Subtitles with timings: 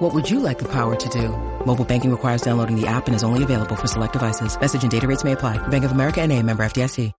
[0.00, 1.28] What would you like the power to do?
[1.66, 4.58] Mobile banking requires downloading the app and is only available for select devices.
[4.58, 5.58] Message and data rates may apply.
[5.68, 7.12] Bank of America and a member FDIC.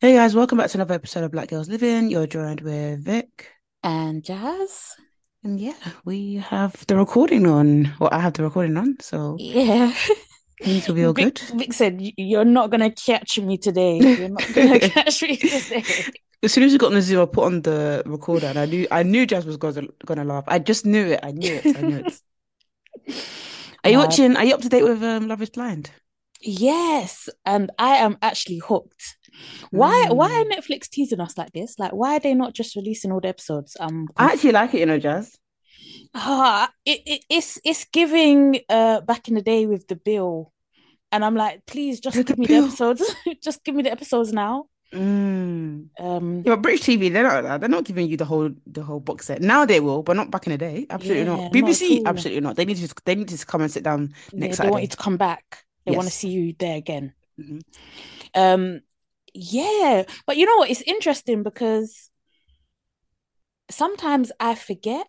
[0.00, 2.10] Hey guys, welcome back to another episode of Black Gals Livin'.
[2.10, 3.48] You're joined with Vic.
[3.82, 4.94] and Jas.
[5.42, 5.74] And yeah,
[6.04, 7.92] we have the recording on.
[7.98, 9.92] Well, I have the recording on, so Yeah.
[10.62, 11.58] things will be all Vic, good.
[11.58, 13.98] Vic said, You're not going to catch me today.
[13.98, 15.84] You're not going to catch me today.
[16.42, 18.66] As soon as we got on the Zoom, I put on the recorder and I
[18.66, 20.44] knew I knew Jas was gonna gonna laugh.
[20.46, 21.20] I just knew it.
[21.22, 21.76] I knew it.
[21.76, 22.20] I knew it.
[23.84, 24.36] Are you watching?
[24.36, 25.90] Are you up to date with um, Love Is Blind?
[26.42, 27.28] Yes.
[27.44, 29.16] And I am actually hooked.
[29.70, 30.52] Why why are Mm.
[30.58, 31.78] Netflix teasing us like this?
[31.78, 33.76] Like, why are they not just releasing all the episodes?
[33.80, 35.36] Um, I actually like it, you know, Jas.
[36.16, 40.52] Ah, it, it, it's it's giving uh back in the day with the bill.
[41.12, 42.62] And I'm like, please just give me Bill.
[42.62, 43.14] the episodes.
[43.42, 44.66] Just give me the episodes now.
[44.92, 45.88] Mm.
[46.00, 47.60] Um, Yeah, but British TV, they're not.
[47.60, 49.40] They're not giving you the whole the whole box set.
[49.40, 50.86] Now they will, but not back in the day.
[50.90, 51.40] Absolutely Yeah, not.
[51.42, 52.08] not BBC, all.
[52.08, 52.56] absolutely not.
[52.56, 54.58] They need to just, they need to come and sit down next.
[54.58, 55.64] yeah, they want you to come back.
[55.86, 57.14] They want to see you there again.
[57.40, 57.62] Mhm.
[58.34, 58.80] Um,
[59.32, 60.70] yeah, but you know what?
[60.70, 62.10] It's interesting because
[63.70, 65.06] sometimes I forget.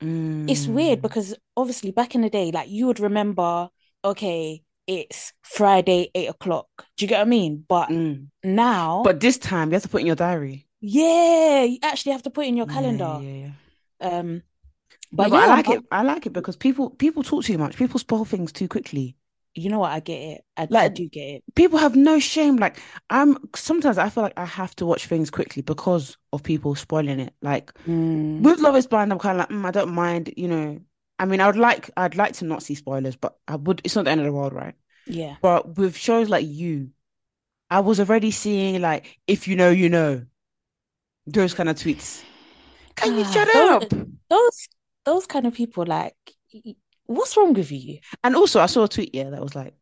[0.00, 1.02] It's weird Mm.
[1.02, 3.68] because obviously back in the day, like you would remember,
[4.04, 6.68] okay, it's Friday, eight o'clock.
[6.96, 7.64] Do you get what I mean?
[7.68, 8.28] But Mm.
[8.44, 10.66] now, But this time you have to put in your diary.
[10.80, 13.18] yeah, you actually have to put in your calendar.
[13.20, 13.50] yeah,
[14.00, 14.08] yeah.
[14.18, 14.42] Um,
[15.10, 15.84] No, but but I like I'm- it.
[15.90, 17.76] I like it because people people talk too much.
[17.76, 19.16] People spoil things too quickly.
[19.58, 19.92] You know what?
[19.92, 20.44] I get it.
[20.56, 21.44] I, I Like- do get it.
[21.54, 22.56] People have no shame.
[22.56, 22.80] Like
[23.10, 27.20] I'm sometimes I feel like I have to watch things quickly because of people spoiling
[27.20, 27.34] it.
[27.42, 30.32] Like Mm, with Love Is Blind, I'm kind of like mm, I don't mind.
[30.36, 30.80] You know,
[31.18, 33.80] I mean, I would like I'd like to not see spoilers, but I would.
[33.84, 34.74] It's not the end of the world, right?
[35.06, 35.36] yeah.
[35.42, 36.90] But with shows like you,
[37.70, 40.24] I was already seeing like if you know, you know,
[41.26, 42.22] those kind of tweets.
[42.96, 44.08] Can you Ah, shut those- up?
[44.30, 44.68] Those
[45.04, 46.14] those kind of people, like,
[47.08, 47.98] what's wrong with you?
[48.22, 49.74] And also, I saw a tweet, yeah, that was like,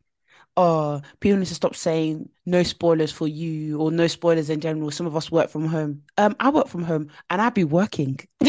[0.57, 4.91] oh, people need to stop saying no spoilers for you or no spoilers in general.
[4.91, 6.03] Some of us work from home.
[6.17, 8.19] Um, I work from home and I'd be working.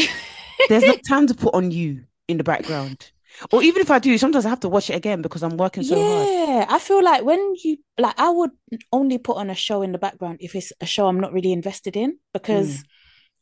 [0.68, 3.10] There's no time to put on you in the background.
[3.52, 5.82] Or even if I do, sometimes I have to watch it again because I'm working
[5.82, 6.28] so hard.
[6.28, 8.50] Yeah, I feel like when you like, I would
[8.92, 11.52] only put on a show in the background if it's a show I'm not really
[11.52, 12.84] invested in because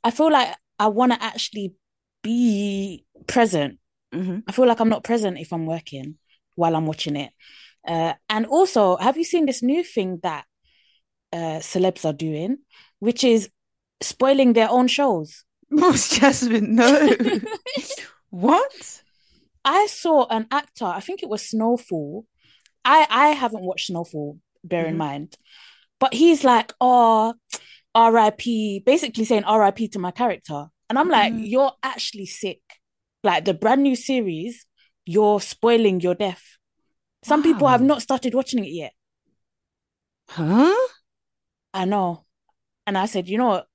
[0.05, 1.75] I feel like I want to actually
[2.23, 3.79] be present.
[4.17, 6.17] Hmm I feel like I'm not present if I'm working
[6.55, 7.33] while I'm watching it.
[7.87, 10.45] Uh, and also, have you seen this new thing that
[11.33, 12.59] uh, celebs are doing,
[13.01, 13.51] which is
[14.01, 15.45] spoiling their own shows?
[15.71, 17.09] Most Jasmine, no.
[18.31, 19.03] What?
[19.65, 22.27] I saw an actor, I think it was Snowfall.
[22.85, 24.99] I I haven't watched Snowfall, bear in Mhm.
[24.99, 25.37] mind.
[26.01, 27.35] But he's like, oh,
[27.95, 30.67] RIP, basically saying RIP to my character.
[30.91, 31.51] And I'm like, Mhm.
[31.51, 32.61] you're actually sick.
[33.27, 34.67] Like the brand new series,
[35.05, 36.45] you're spoiling your death.
[37.25, 38.93] Some people have not started watching it yet.
[40.29, 40.89] Huh?
[41.75, 42.25] I know.
[42.87, 43.67] And I said, you know what?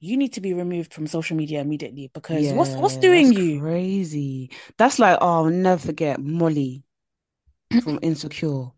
[0.00, 3.60] You need to be removed from social media immediately because what's what's doing that's you?
[3.60, 4.50] Crazy.
[4.78, 6.82] That's like, oh, I'll never forget Molly
[7.82, 8.70] from Insecure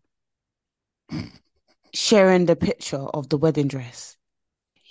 [1.93, 4.17] sharing the picture of the wedding dress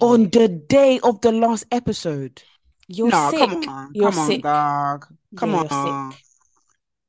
[0.00, 2.43] on the day of the last episode.
[2.88, 3.38] You're no, sick.
[3.41, 4.43] come on, You're come on, sick.
[4.43, 5.06] dog.
[5.37, 6.25] Come Yeah, you're on, sick.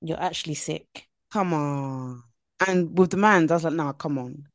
[0.01, 1.07] You're actually sick.
[1.31, 2.23] come on.
[2.67, 4.45] And with the man, I was like, nah, come on,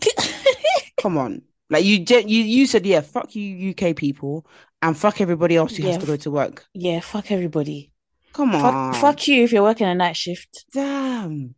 [1.00, 1.42] come on.
[1.70, 4.46] Like you, you, you said, yeah, fuck you, UK people,
[4.82, 6.66] and fuck everybody else who has to go to work.
[6.74, 7.92] Yeah, fuck everybody.
[8.32, 10.66] Come on, Fuck, fuck you if you're working a night shift.
[10.72, 11.54] Damn.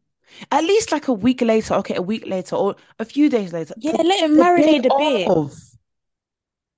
[0.52, 3.74] At least like a week later, okay, a week later or a few days later.
[3.78, 5.52] Yeah, let him marinate a bit.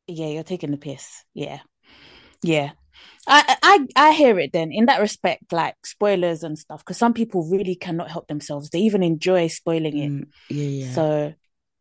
[0.07, 1.25] Yeah, you're taking the piss.
[1.35, 1.61] Yeah.
[2.43, 2.73] Yeah.
[3.27, 7.13] I I I hear it then in that respect, like spoilers and stuff, because some
[7.15, 8.71] people really cannot help themselves.
[8.71, 10.11] They even enjoy spoiling it.
[10.11, 10.95] Mm, yeah, yeah.
[10.95, 11.35] So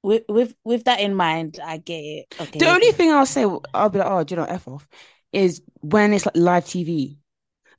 [0.04, 2.36] with with with that in mind, I get it.
[2.40, 2.60] Okay.
[2.60, 4.88] the only thing I'll say, I'll be like, oh, do you know, F off,
[5.32, 7.18] is when it's like live TV.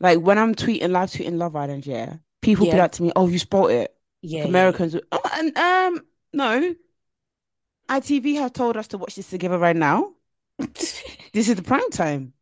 [0.00, 2.78] Like when I'm tweeting, live tweeting Love Island, yeah, people be Yeah.
[2.78, 3.94] like to me, oh, you spoiled it.
[4.22, 6.00] yeah, yeah, Americans, oh, and um,
[6.32, 6.74] no.
[7.88, 10.12] ITV have told us to watch this together right now.
[11.32, 12.32] This is the prime time.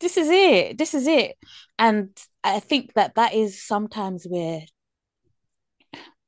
[0.00, 0.78] This is it.
[0.78, 1.36] This is it.
[1.78, 2.10] And
[2.44, 4.62] I think that that is sometimes where,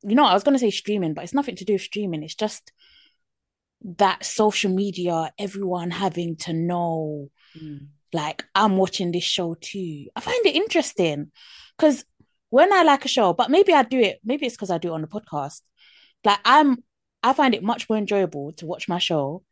[0.02, 2.22] you know, I was going to say streaming, but it's nothing to do with streaming.
[2.22, 2.72] It's just
[3.96, 7.88] that social media, everyone having to know, Mm.
[8.12, 10.06] like, I'm watching this show too.
[10.14, 11.32] I find it interesting
[11.76, 12.04] because
[12.50, 14.88] when I like a show, but maybe I do it, maybe it's because I do
[14.88, 15.62] it on the podcast.
[16.24, 16.84] Like, I'm,
[17.22, 19.42] I find it much more enjoyable to watch my show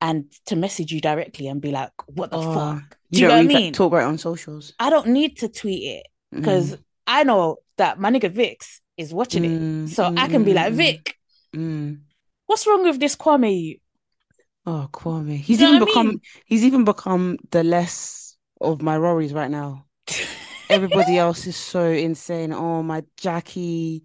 [0.00, 2.96] and to message you directly and be like, what the Oh, fuck?
[3.10, 3.72] You Do you know what I mean?
[3.72, 6.78] talk about it on socials I don't need to tweet it because Mm.
[7.06, 9.48] I know that my nigga Vix is watching it.
[9.50, 11.16] Mm, So mm, I can be like, mm, Vic,
[11.54, 11.98] mm.
[12.46, 13.80] what's wrong with this Kwame?
[14.66, 15.36] Oh, Kwame.
[15.38, 16.20] He's even become mean?
[16.44, 19.86] he's even become the less of my Rorys right now.
[20.68, 22.52] Everybody else is so insane.
[22.52, 24.04] Oh, my Jackie.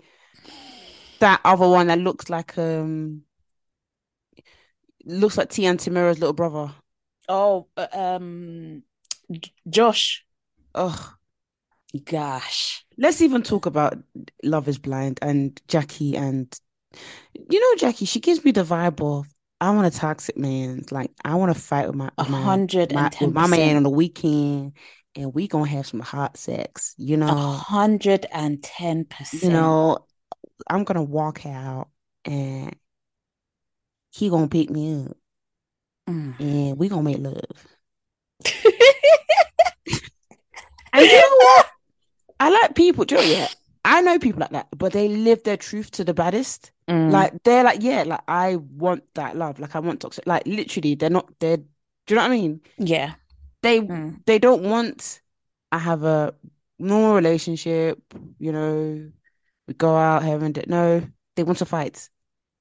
[1.20, 3.24] That other one that looks like um
[5.06, 6.74] looks like T and Tamera's little brother.
[7.28, 8.84] Oh, uh, um,
[9.32, 10.26] J- Josh.
[10.74, 11.14] Oh
[12.04, 12.86] Gosh.
[12.98, 13.98] Let's even talk about
[14.44, 16.54] Love is Blind and Jackie and
[17.50, 19.28] you know Jackie, she gives me the vibe of
[19.62, 20.84] I want a toxic man.
[20.92, 23.78] Like I want to fight with my A with my, hundred my and my man
[23.78, 24.74] on the weekend
[25.16, 27.36] and we gonna have some hot sex, you A know.
[27.36, 29.54] hundred and ten You percent.
[29.54, 30.00] know,
[30.70, 31.88] I'm gonna walk out
[32.26, 32.76] and
[34.12, 35.18] he gonna pick me up
[36.08, 36.40] Mm.
[36.40, 37.68] and we gonna make love.
[41.00, 41.68] And you know what?
[42.40, 43.48] I like people, do you know, yeah.
[43.84, 46.72] I know people like that, but they live their truth to the baddest.
[46.90, 47.12] Mm.
[47.12, 49.60] Like they're like, yeah, like I want that love.
[49.60, 50.26] Like I want toxic.
[50.26, 51.30] Like literally, they're not.
[51.40, 51.58] They're.
[51.58, 51.64] Do
[52.10, 52.62] you know what I mean?
[52.78, 53.14] yeah.
[53.62, 54.24] They Mm.
[54.26, 55.22] they don't want.
[55.72, 56.34] I have a
[56.80, 58.02] normal relationship.
[58.40, 59.12] You know,
[59.68, 60.70] we go out having it.
[60.70, 61.02] No,
[61.36, 62.10] they want to fight.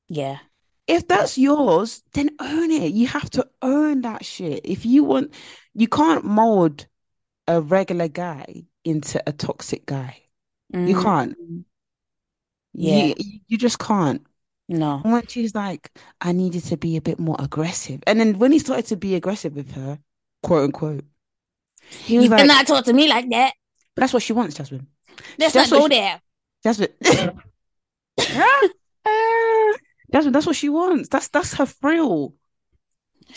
[0.09, 0.39] Yeah.
[0.87, 2.93] If that's yours, then own it.
[2.93, 4.61] You have to own that shit.
[4.65, 5.33] If you want,
[5.75, 6.87] you can't mold
[7.46, 10.23] a regular guy into a toxic guy.
[10.73, 11.02] You Mm.
[11.02, 11.37] can't.
[12.73, 13.14] Yeah.
[13.17, 14.26] You you just can't.
[14.69, 15.00] No.
[15.05, 18.02] And when she's like, I needed to be a bit more aggressive.
[18.06, 19.99] And then when he started to be aggressive with her,
[20.43, 21.05] quote unquote,
[21.88, 23.52] he was You like, cannot talk to me like that.
[23.94, 24.87] that's what she wants, Jasmine.
[25.38, 26.20] Let's That's not what go she- there.
[26.64, 26.88] Jasmine.
[30.12, 31.08] Jasmine, that's what she wants.
[31.08, 32.35] That's that's her thrill.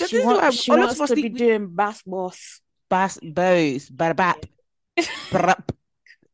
[0.07, 2.62] She why she wants to be we- doing bass boss.
[2.89, 4.45] Bass bows, bap,
[5.30, 5.69] brap,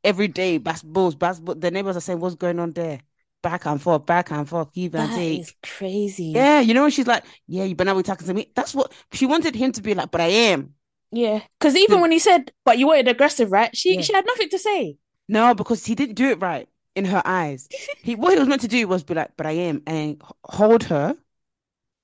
[0.04, 1.60] every day, bass balls, bass balls.
[1.60, 3.00] The neighbors are saying, What's going on there?
[3.42, 5.42] Back and forth, back and forth, give and That take.
[5.42, 6.28] is crazy.
[6.28, 8.52] Yeah, you know, when she's like, Yeah, you better not be talking to me.
[8.56, 10.74] That's what she wanted him to be like, but I am.
[11.12, 11.42] Yeah.
[11.60, 13.76] Because even The- when he said, but you wanted aggressive, right?
[13.76, 14.02] She Yeah.
[14.02, 14.98] she had nothing to say.
[15.28, 17.68] No, because he didn't do it right in her eyes.
[18.04, 20.84] He what he was meant to do was be like, but I am, and hold
[20.86, 21.16] her.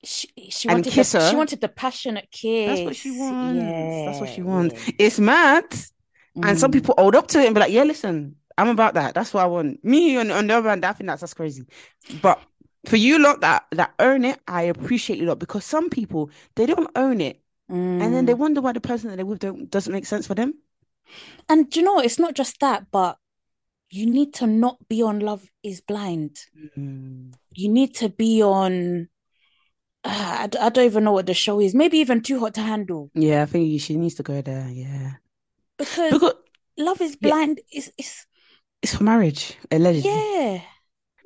[0.02, 2.66] She she And wanted kiss the, she wanted the passionate kiss.
[2.66, 4.02] That's what she wants.
[4.04, 4.74] That's what she wants.
[4.86, 4.92] yeah.
[4.98, 5.64] It's mad.
[6.42, 6.74] And some Mm.
[6.74, 9.14] people hold up to it and be like, yeah, listen, I'm about that.
[9.14, 9.84] That's what I want.
[9.84, 11.66] Me on, on the other hand, I think that's, that's crazy.
[12.08, 12.42] But
[12.86, 16.66] for you lot that that own it, I appreciate you lot because some people they
[16.66, 17.40] don't own it.
[18.00, 18.38] And then they Mm.
[18.38, 20.54] wonder why the person that they're with don't, doesn't make sense for them.
[21.48, 23.18] And you know, it's not just that, but
[23.90, 26.38] you need to not be on Love is Blind.
[27.54, 29.08] You need to be on.
[30.02, 31.74] Uh, I, d- I don't even know what the show is.
[31.74, 33.10] Maybe even Too Hot to Handle.
[33.14, 34.68] Yeah, I think she needs to go there.
[34.68, 35.12] Yeah.
[35.78, 36.34] Because Because
[36.78, 37.28] Love is Yeah.
[37.30, 38.26] Blind is is
[38.82, 40.10] it's for marriage, allegedly.
[40.10, 40.62] yeah.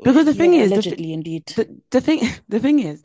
[0.02, 1.46] Because the thing Yeah, is, the, allegedly indeed.
[1.46, 3.02] the, the thing the thing is,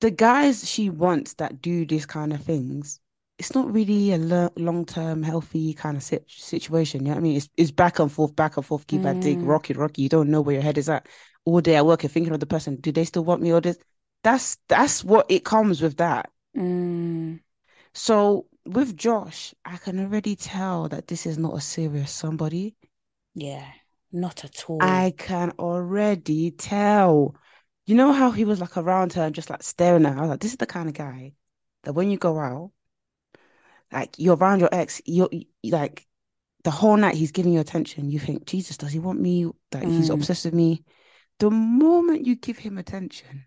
[0.00, 3.00] the guys she wants that do these kind of things,
[3.38, 7.00] it's not really a lo- long-term healthy kind of sit- situation.
[7.00, 7.36] You know what I mean?
[7.36, 9.46] It's it's back and forth, back and forth, keep and take, Mm.
[9.46, 10.02] rocky, rocky.
[10.02, 11.06] You don't know where your head is at.
[11.44, 12.76] All day at work, you're thinking of the person.
[12.76, 13.78] Do they still want me or this?
[14.22, 16.30] That's that's what it comes with that.
[16.56, 17.40] Mm,
[17.94, 22.76] So with Josh, I can already tell that this is not a serious somebody.
[23.34, 23.72] yeah,
[24.12, 24.80] not at all.
[24.80, 27.36] I can already tell.
[27.86, 30.18] You know how he was like around her and just like staring at her?
[30.18, 31.32] I was like, this is the kind of guy
[31.84, 32.72] that when you go out,
[33.92, 35.28] like you're around your ex, you're
[35.64, 36.06] like
[36.64, 38.10] the whole night he's giving you attention.
[38.10, 39.46] You think, Jesus, does he want me?
[39.72, 40.14] Like he's Mm.
[40.14, 40.84] obsessed with me.
[41.38, 43.46] The moment you give him attention,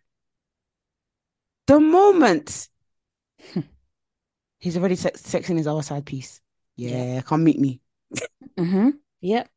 [1.67, 2.69] the moment
[4.59, 6.41] he's already sex sexing his other side piece.
[6.77, 7.05] Yeah.
[7.05, 7.81] Yeah, come meet me.
[8.57, 8.89] hmm
[9.21, 9.49] Yep.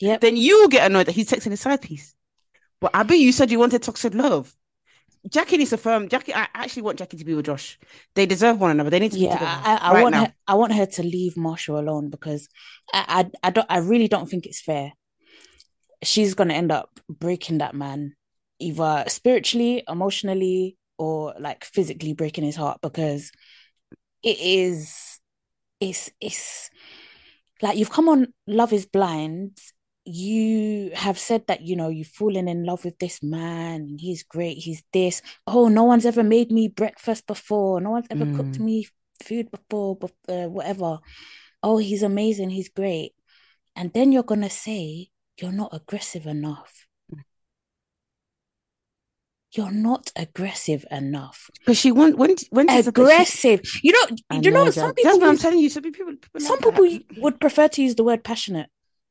[0.00, 0.20] Yep.
[0.20, 2.14] then you get annoyed that he's texting his side piece.
[2.80, 4.54] But I bet you said you wanted toxic love.
[5.30, 6.08] Jackie needs to firm.
[6.08, 7.78] Jackie, I actually want Jackie to be with Josh.
[8.14, 8.90] They deserve one another.
[8.90, 10.28] They need to be Yeah, together I, I right want now.
[10.28, 10.34] her.
[10.46, 12.48] I want her to leave Marshall alone because
[12.92, 13.66] I, I, I don't.
[13.70, 14.92] I really don't think it's fair.
[16.02, 18.16] She's gonna end up breaking that man,
[18.60, 23.30] either spiritually, emotionally, or like physically breaking his heart because
[24.22, 25.20] it is
[25.80, 26.70] it's it's
[27.62, 29.58] like you've come on Love is Blind.
[30.04, 33.96] You have said that you know you've fallen in love with this man.
[33.98, 34.56] He's great.
[34.58, 35.20] He's this.
[35.46, 37.80] Oh, no one's ever made me breakfast before.
[37.80, 38.64] No one's ever cooked Mm.
[38.64, 38.88] me
[39.22, 39.96] food before.
[39.96, 41.00] But uh, whatever.
[41.62, 42.50] Oh, he's amazing.
[42.50, 43.12] He's great.
[43.76, 46.87] And then you're gonna say you're not aggressive enough.
[49.58, 51.50] You're not aggressive enough.
[51.58, 53.60] Because she went when when that she- Aggressive.
[53.82, 54.16] You know.
[54.30, 54.66] I You know.
[54.66, 55.10] know, Some people.
[55.10, 55.68] That's what I'm telling you.
[55.68, 57.22] Some people, people some like people that.
[57.22, 58.68] would prefer to use the word passionate.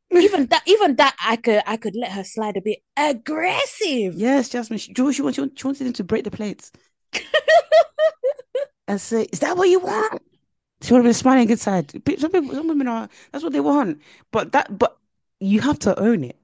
[0.11, 4.13] Even that, even that, I could, I could let her slide a bit aggressive.
[4.15, 4.79] Yes, Jasmine.
[4.79, 6.71] She, she, want- she, want- she wanted him to break the plates
[8.87, 10.21] and say, "Is that what you want?"
[10.81, 11.91] She would have been smiling inside.
[11.91, 13.09] Some people, some women are.
[13.33, 14.01] That's what they want.
[14.31, 14.97] But that, but
[15.41, 16.37] you have to own it.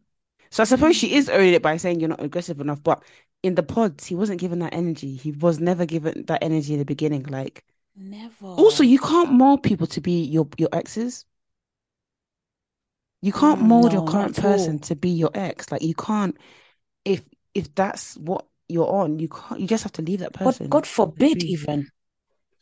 [0.50, 1.00] So I suppose mm.
[1.00, 2.83] she is owning it by saying you're not aggressive enough.
[2.83, 3.01] But
[3.43, 5.15] in the pods, he wasn't given that energy.
[5.15, 7.23] He was never given that energy in the beginning.
[7.23, 7.63] Like,
[7.95, 8.47] Never.
[8.57, 11.25] also, you can't mold people to be your your exes.
[13.21, 15.71] You can't Mm, mold your current person to be your ex.
[15.71, 16.38] Like, you can't.
[17.05, 17.23] If
[17.53, 19.59] if that's what you're on, you can't.
[19.62, 20.69] You just have to leave that God, person.
[20.69, 21.50] God forbid, be.
[21.50, 21.89] even.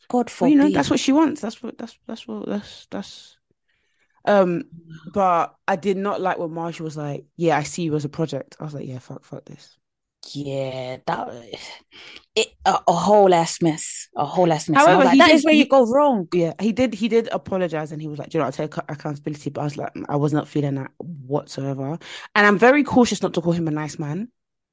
[0.10, 0.52] God Well, forbid.
[0.52, 1.42] you know, that's what she wants.
[1.42, 3.38] That's what that's that's what that's that's
[4.26, 4.64] um
[5.06, 8.10] but I did not like when Marshall was like, Yeah, I see you as a
[8.10, 8.58] project.
[8.60, 9.78] I was like, Yeah, fuck, fuck this.
[10.34, 11.30] Yeah, that
[12.36, 14.80] it a, a whole ass mess, a whole ass mess.
[14.80, 16.28] However, like, that did- is where he- you go wrong.
[16.34, 18.76] Yeah, he did he did apologize and he was like, Do you know, I take
[18.78, 21.98] accountability, but I was like, I was not feeling that whatsoever.
[22.36, 24.30] And I'm very cautious not to call him a nice man.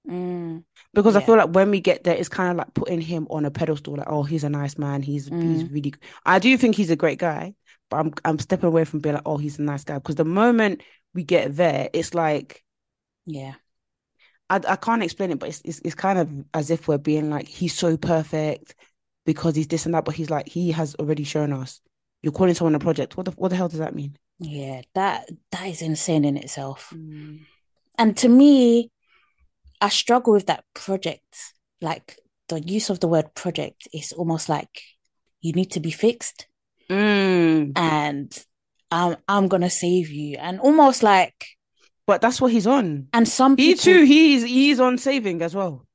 [0.09, 0.65] Mm,
[0.95, 3.45] Because I feel like when we get there, it's kind of like putting him on
[3.45, 5.03] a pedestal, like, oh, he's a nice man.
[5.03, 5.73] He's he's Mm.
[5.73, 5.95] really.
[6.25, 7.55] I do think he's a great guy,
[7.91, 9.95] but I'm I'm stepping away from being like, oh, he's a nice guy.
[9.95, 10.83] Because the moment
[11.15, 12.63] we get there, it's like
[13.27, 13.55] yeah,
[14.51, 17.31] I I can't explain it, but it's it's, it's kind of as if we're being
[17.31, 18.75] like he's so perfect
[19.27, 21.81] because he's this and that, but he's like he has already shown us.
[22.23, 23.17] You're calling someone a project.
[23.17, 24.17] What the what the hell does that mean?
[24.41, 24.83] yeah.
[24.95, 26.93] That that is insane in itself.
[27.99, 28.91] And to me,
[29.81, 31.35] I struggle with that project.
[31.81, 32.17] Like
[32.49, 34.83] the use of the word project is almost like
[35.41, 36.47] you need to be fixed
[36.91, 37.73] Mm.
[37.77, 38.45] and
[38.91, 40.39] I'm I'm gonna save you.
[40.39, 41.47] And almost like
[42.09, 43.07] But that's what he's on.
[43.13, 44.03] and some people, He too.
[44.05, 45.87] He's he's on saving as well.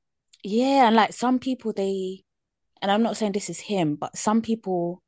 [0.43, 2.23] yeah, and like some people they
[2.81, 5.01] and I'm not saying this is him, but some people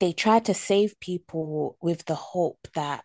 [0.00, 3.04] they try to save people with the hope that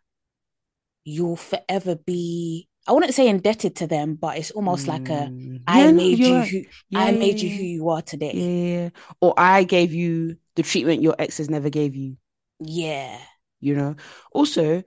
[1.03, 5.61] you'll forever be I wouldn't say indebted to them, but it's almost like a Mm.
[5.67, 8.31] I Yeah, made you who Yeah, I made you who you are today.
[8.33, 8.89] Yeah.
[9.19, 12.15] Or I gave you the treatment your exes never gave you,
[12.61, 13.19] Yeah.
[13.59, 13.95] you know?
[14.31, 14.83] Also,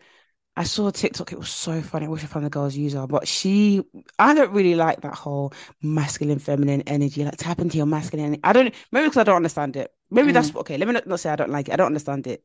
[0.56, 2.06] I saw a TikTok, it was so funny.
[2.06, 3.82] I wish I found the girl's user, but she,
[4.18, 8.38] I don't really like that whole masculine, feminine energy, like tap into your masculine.
[8.44, 9.92] I don't, maybe because I don't understand it.
[10.10, 10.76] Maybe that's okay.
[10.76, 11.72] Let me not, not say I don't like it.
[11.72, 12.42] I don't understand it.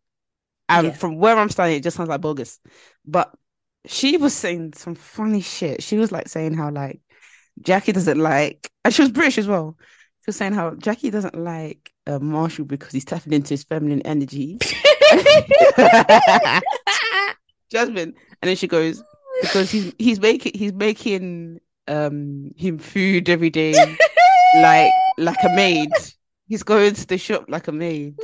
[0.70, 0.94] And Yeah.
[0.94, 2.60] from where I'm standing, it just sounds like bogus.
[3.06, 3.34] But
[3.86, 5.84] she was saying some funny shit.
[5.84, 7.02] She was like saying how like
[7.60, 9.78] Jackie doesn't like, and she was British as well.
[9.80, 14.02] She was saying how Jackie doesn't like uh, Marshall because he's tapping into his feminine
[14.04, 14.58] energy.
[17.72, 19.04] Jasmine, and then she goes
[19.42, 23.74] because he's he's making he's making um him food every day
[24.62, 25.92] like like a maid.
[26.48, 28.20] He's going to the shop like a maid,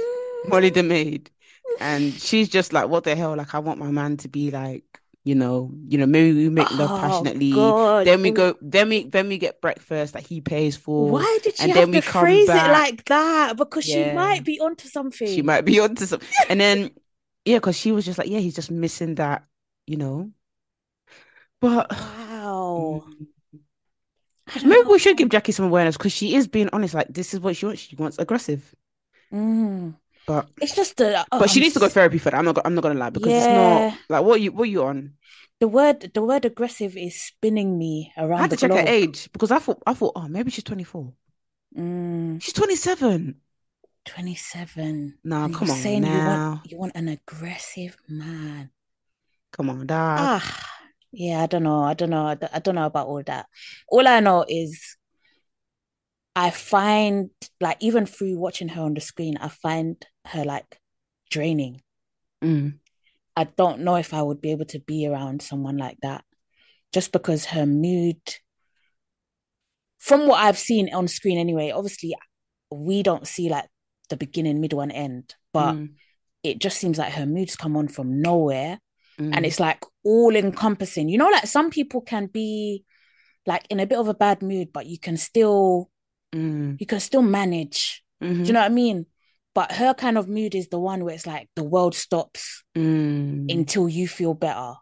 [0.47, 1.31] Molly the maid,
[1.79, 3.35] and she's just like, what the hell?
[3.35, 4.83] Like I want my man to be like,
[5.23, 7.51] you know, you know, maybe we make love Oh, passionately.
[7.51, 8.05] God.
[8.05, 11.11] Then we go, then we then we get breakfast that he pays for.
[11.11, 12.69] Why did she and have then we to come phrase back.
[12.69, 13.57] it like that?
[13.57, 15.27] Because she might be onto something.
[15.27, 16.27] She might be onto something.
[16.49, 16.91] And then,
[17.45, 19.45] yeah, because she was just like, yeah, he's just missing that,
[19.87, 20.31] you know.
[21.59, 23.03] But Wow.
[24.63, 24.89] maybe know.
[24.89, 26.93] we should give Jackie some awareness because she is being honest.
[26.93, 27.81] Like, this is what she wants.
[27.81, 28.75] She wants aggressive.
[29.31, 29.95] Mm.
[30.27, 32.37] But It's just the but she um, needs to go therapy for that.
[32.37, 32.59] I'm not.
[32.63, 35.13] I'm not gonna lie because it's not like what you what you on.
[35.59, 38.39] the word the word aggressive is spinning me around.
[38.39, 40.63] I had the to check her age because I thought I thought oh maybe she's
[40.63, 41.11] 24.
[41.77, 43.35] Mm, She's 27.
[44.05, 45.17] 27.
[45.23, 46.49] Nah, And come you're on saying you now.
[46.49, 48.69] want you want an aggressive man.
[49.51, 50.17] Come on, dad.
[50.19, 50.67] Ah,
[51.11, 51.83] yeah, I don't know.
[51.83, 52.25] I don't know.
[52.25, 53.45] I don't, I don't know about all that.
[53.89, 54.95] All I know is
[56.35, 57.29] I find
[57.59, 60.79] like even through watching her on the screen, I find her like
[61.29, 61.81] draining.
[62.43, 62.79] Mm.
[63.35, 66.23] I don't know if I would be able to be around someone like that
[66.93, 68.19] just because her mood,
[69.99, 72.15] from what I've seen on screen anyway, obviously
[72.71, 73.67] we don't see like
[74.11, 75.95] the beginning, middle, and end, but Mm.
[76.43, 78.79] it just seems like her moods come on from nowhere
[79.17, 79.35] Mm.
[79.35, 81.09] and it's like all encompassing.
[81.09, 82.85] You know, like some people can be
[83.45, 85.89] like in a bit of a bad mood, but you can still
[86.33, 86.77] Mm.
[86.79, 88.03] you can still manage.
[88.21, 88.47] Do Mhm.
[88.47, 89.05] you know what I mean?
[89.53, 93.51] But her kind of mood is the one where it's like the world stops Mm.
[93.51, 94.75] until you feel better.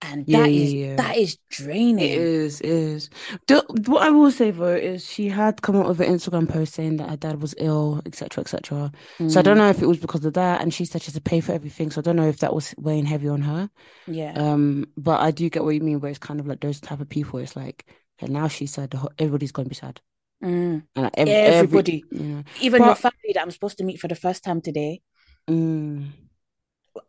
[0.00, 0.96] And Yeah, that is yeah.
[0.96, 2.00] that is draining.
[2.00, 3.10] It is, it is.
[3.48, 6.74] The, what I will say though is she had come up with an Instagram post
[6.74, 8.92] saying that her dad was ill, etc., etc.
[9.26, 11.08] So I don't Mm, know if it was because of that, and she said she
[11.12, 11.90] had to pay for everything.
[11.90, 13.70] So I don't know if that was weighing heavy on her.
[14.06, 14.38] yeah.
[14.38, 17.00] Um, but I do get what you mean, where it's kind of like those type
[17.00, 17.40] of people.
[17.40, 17.86] It's like,
[18.20, 18.94] and now she's sad.
[19.18, 20.00] Everybody's gonna be sad,
[20.42, 20.86] Mm.
[20.96, 22.04] and like, ev- every, Everybody.
[22.10, 25.00] you know, Even your family that I'm supposed to meet for the first time today,
[25.48, 26.12] mm,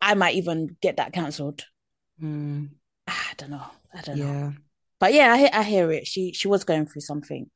[0.02, 1.64] I might even get that cancelled.
[2.20, 2.79] mm,
[3.40, 3.66] don't know.
[3.94, 4.36] I don't know.
[4.36, 4.52] yeah.
[5.00, 6.08] But yeah, I hear, I hear it.
[6.08, 7.50] She she was going through something.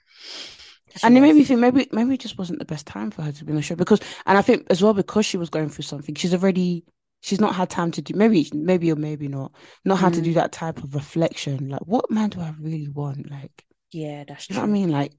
[0.96, 3.24] She And it made me think maybe maybe it just wasn't the best time for
[3.24, 5.50] her to be on the show because and I think as well because she was
[5.50, 6.86] going through something, she's already
[7.22, 9.52] she's not had time to do maybe maybe or maybe not
[9.86, 11.70] not had to Mm, do that type of reflection.
[11.70, 13.30] Like what man do I really want?
[13.30, 14.92] Like yeah, that's you know what I mean?
[14.92, 15.14] Like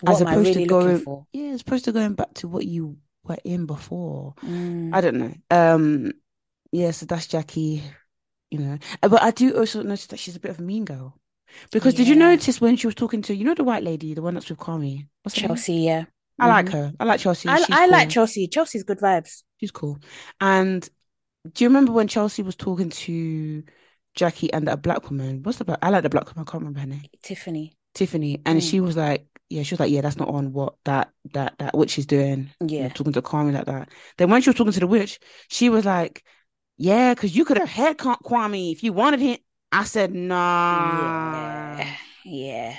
[0.00, 1.26] What as opposed to really looking going for?
[1.32, 4.34] yeah, as opposed to going back to what you were in before.
[4.42, 5.34] Mm, I don't know.
[5.50, 6.12] Um
[6.72, 7.82] yeah, so that's Jackie,
[8.52, 8.78] you know.
[9.02, 11.18] Uh, But I do also notice that she's a bit of a mean girl.
[11.72, 14.22] Because did you notice when she was talking to you know the white lady, the
[14.22, 15.08] one that's with Kwame?
[15.24, 15.36] What's?
[15.36, 16.04] Chelsea, yeah.
[16.40, 16.92] I like hmm her.
[17.00, 17.56] I like Chelsea.
[17.56, 18.08] I She's I like.
[18.10, 18.46] Chelsea.
[18.48, 19.42] Chelsea's good vibes.
[19.58, 19.98] She's cool.
[20.40, 20.88] And
[21.52, 23.64] do you remember when Chelsea was talking to
[24.14, 25.42] Jackie and that black woman?
[25.42, 25.80] What's the black?
[25.82, 26.46] I like the black woman.
[26.48, 27.08] I can't remember her name.
[27.22, 27.74] Tiffany.
[27.94, 28.42] Tiffany.
[28.46, 31.12] And Mm, she was like, yeah, she was like, yeah, that's not on what that
[31.34, 32.50] that that witch is doing.
[32.76, 32.94] You know, yeah.
[32.94, 33.90] talking to Kwame like that.
[34.18, 36.24] Then when she was talking to the witch, she was like,
[36.76, 39.38] yeah, because you could have had Kwa- Kwame if you wanted him.
[39.70, 41.76] I said, nah.
[41.78, 41.96] Yeah.
[42.24, 42.76] Yeah.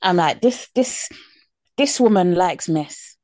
[0.00, 1.08] I'm like, this this
[1.76, 3.16] this woman likes mess.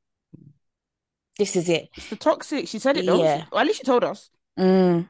[1.37, 1.89] This is it.
[1.95, 2.67] It's the toxic.
[2.67, 3.21] She said it though.
[3.23, 3.45] Yeah.
[3.51, 4.29] or at least she told us.
[4.57, 5.07] Mm,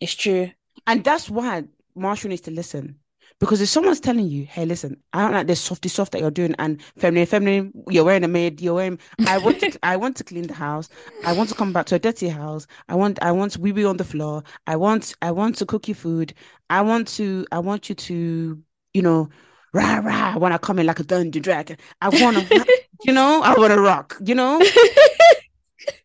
[0.00, 0.50] it's true.
[0.86, 2.96] And that's why Marshall needs to listen.
[3.40, 6.30] Because if someone's telling you, hey, listen, I don't like this softy soft that you're
[6.30, 10.16] doing and feminine, feminine, you're wearing a maid, you're wearing I want to I want
[10.18, 10.90] to clean the house.
[11.24, 12.66] I want to come back to a dirty house.
[12.90, 14.42] I want I want we be on the floor.
[14.66, 16.34] I want I want to cook you food.
[16.68, 19.30] I want to I want you to, you know,
[19.72, 21.78] rah rah when I come in like a dungeon dragon.
[22.02, 22.46] I wanna
[23.04, 24.60] you know, I wanna rock, you know?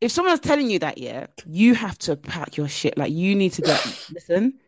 [0.01, 2.97] If someone's telling you that, yeah, you have to pack your shit.
[2.97, 3.77] Like you need to go
[4.13, 4.59] listen.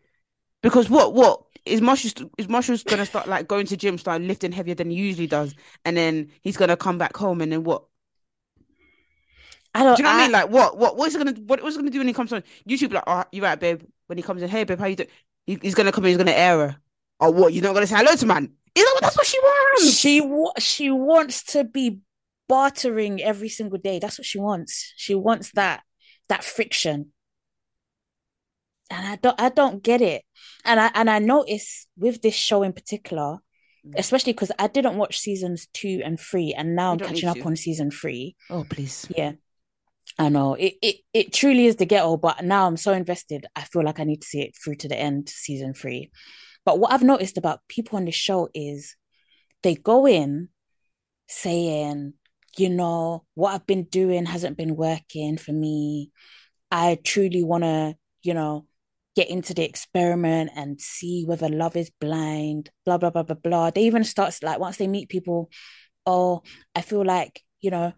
[0.62, 4.52] Because what what is Marshall is Marshall's gonna start like going to gym, start lifting
[4.52, 7.84] heavier than he usually does, and then he's gonna come back home and then what?
[9.74, 10.32] I don't Do you know what I, I mean?
[10.32, 12.32] Like what what what is he gonna what what's he gonna do when he comes
[12.32, 12.42] on?
[12.68, 13.82] YouTube like, oh, you right, babe.
[14.06, 15.08] When he comes in, hey babe, how you doing?
[15.46, 16.76] He, he's gonna come in, he's gonna air her.
[17.20, 17.52] Or what?
[17.52, 18.52] You're not gonna say hello to man?
[18.74, 19.92] Is that that's what she wants?
[19.94, 21.98] she wa- she wants to be
[22.48, 23.98] bartering every single day.
[23.98, 24.92] That's what she wants.
[24.96, 25.82] She wants that
[26.28, 27.12] that friction.
[28.90, 30.22] And I don't I don't get it.
[30.64, 33.38] And I and I notice with this show in particular,
[33.86, 33.94] Mm.
[33.96, 37.54] especially because I didn't watch seasons two and three, and now I'm catching up on
[37.54, 38.34] season three.
[38.50, 39.06] Oh please.
[39.16, 39.32] Yeah.
[40.18, 43.46] I know it, it it truly is the ghetto, but now I'm so invested.
[43.54, 46.10] I feel like I need to see it through to the end, season three.
[46.64, 48.96] But what I've noticed about people on the show is
[49.62, 50.48] they go in
[51.28, 52.14] saying,
[52.56, 56.10] you know, what I've been doing hasn't been working for me.
[56.70, 58.66] I truly want to, you know,
[59.18, 63.70] get into the experiment and see whether love is blind, blah, blah, blah, blah, blah.
[63.70, 65.50] They even start like once they meet people,
[66.06, 66.42] oh,
[66.76, 67.94] I feel like, you know,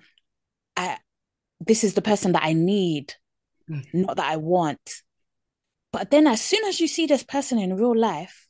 [0.78, 0.96] I
[1.60, 3.12] this is the person that I need,
[3.68, 3.84] Mm.
[3.92, 5.02] not that I want.
[5.92, 8.48] But then as soon as you see this person in real life,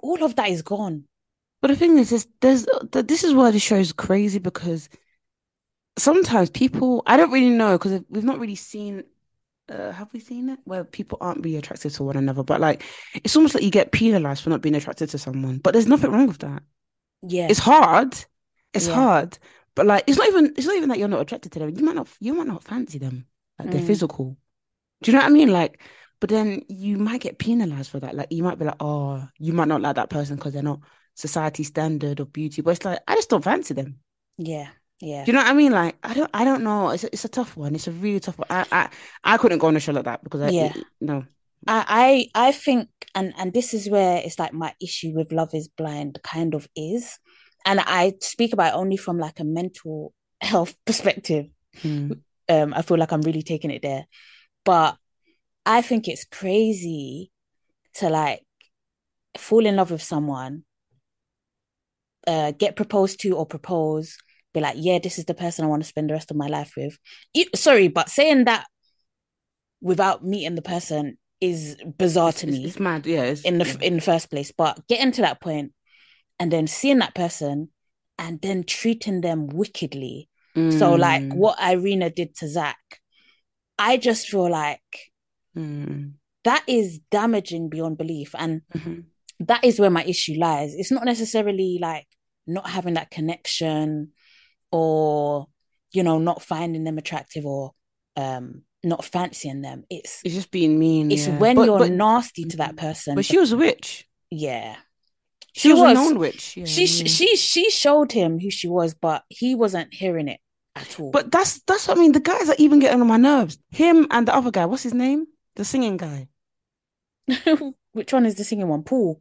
[0.00, 1.04] all of that is gone.
[1.62, 4.88] But the thing is, is there's th- this is why the show is crazy because
[5.98, 9.04] sometimes people I don't really know because we've not really seen.
[9.70, 12.42] Uh, have we seen it where people aren't really attracted to one another?
[12.42, 12.82] But like,
[13.14, 15.58] it's almost like you get penalized for not being attracted to someone.
[15.58, 16.62] But there's nothing wrong with that.
[17.22, 17.46] Yeah.
[17.48, 18.14] It's hard.
[18.74, 18.94] It's Yeah.
[18.94, 19.38] hard.
[19.76, 20.54] But like, it's not even.
[20.56, 21.70] It's not even that you're not attracted to them.
[21.70, 22.08] You might not.
[22.20, 23.26] You might not fancy them.
[23.58, 23.86] Like they're Mm.
[23.86, 24.36] physical.
[25.02, 25.52] Do you know what I mean?
[25.52, 25.80] Like,
[26.20, 28.14] but then you might get penalized for that.
[28.14, 30.80] Like, you might be like, oh, you might not like that person because they're not
[31.14, 32.60] society standard of beauty.
[32.62, 34.00] But it's like, I just don't fancy them.
[34.36, 34.68] Yeah.
[35.00, 35.24] Yeah.
[35.24, 35.72] Do you know what I mean?
[35.72, 36.90] Like, I don't, I don't know.
[36.90, 37.74] It's a, it's a tough one.
[37.74, 38.46] It's a really tough one.
[38.50, 38.88] I, I,
[39.24, 40.72] I couldn't go on a show like that because I, Yeah.
[41.00, 41.24] no.
[41.66, 45.50] I, I I think and and this is where it's like my issue with Love
[45.54, 47.18] is Blind kind of is.
[47.66, 51.46] And I speak about it only from like a mental health perspective.
[51.82, 52.12] Hmm.
[52.48, 54.06] Um, I feel like I'm really taking it there.
[54.64, 54.96] But
[55.66, 57.30] I think it's crazy
[57.94, 58.42] to like
[59.38, 60.64] fall in love with someone,
[62.26, 64.16] uh, get proposed to or propose,
[64.52, 66.46] be like, yeah, this is the person I want to spend the rest of my
[66.46, 66.98] life with.
[67.34, 68.66] You, sorry, but saying that
[69.80, 73.06] without meeting the person is bizarre to It's, me it's mad.
[73.06, 73.22] Yeah.
[73.24, 73.76] It's, in the yeah.
[73.80, 74.52] in the first place.
[74.52, 75.72] But getting to that point
[76.38, 77.70] and then seeing that person
[78.18, 82.78] and then treating them wickedly So like Mm, what Irina did to Zach,
[83.78, 84.82] I just feel like
[85.56, 86.12] mm,
[86.44, 88.34] that is damaging beyond belief.
[88.36, 89.04] And mhm.
[89.40, 90.74] that is where my issue lies.
[90.74, 92.06] It's not necessarily like
[92.46, 94.10] not having that connection
[94.72, 95.46] or,
[95.92, 97.72] you know, not finding them attractive or
[98.16, 99.84] um not fancying them.
[99.90, 101.10] It's It's just being mean.
[101.10, 101.36] it's yeah.
[101.38, 103.14] when But- you're but- nasty to that person.
[103.14, 104.06] But she was a witch.
[104.30, 104.76] yeah.
[105.52, 105.90] She, She was, was.
[105.90, 106.56] a known witch.
[106.56, 107.04] Yeah, she yeah.
[107.08, 110.38] she she showed him who she was, but he wasn't hearing it
[110.76, 111.10] at all.
[111.10, 112.12] But that's that's what I mean.
[112.12, 113.58] The guys are even getting on my nerves.
[113.70, 114.66] Him and the other guy.
[114.66, 115.26] What's his name?
[115.56, 116.28] The singing guy.
[117.92, 118.84] which one is the singing one?
[118.84, 119.20] Paul.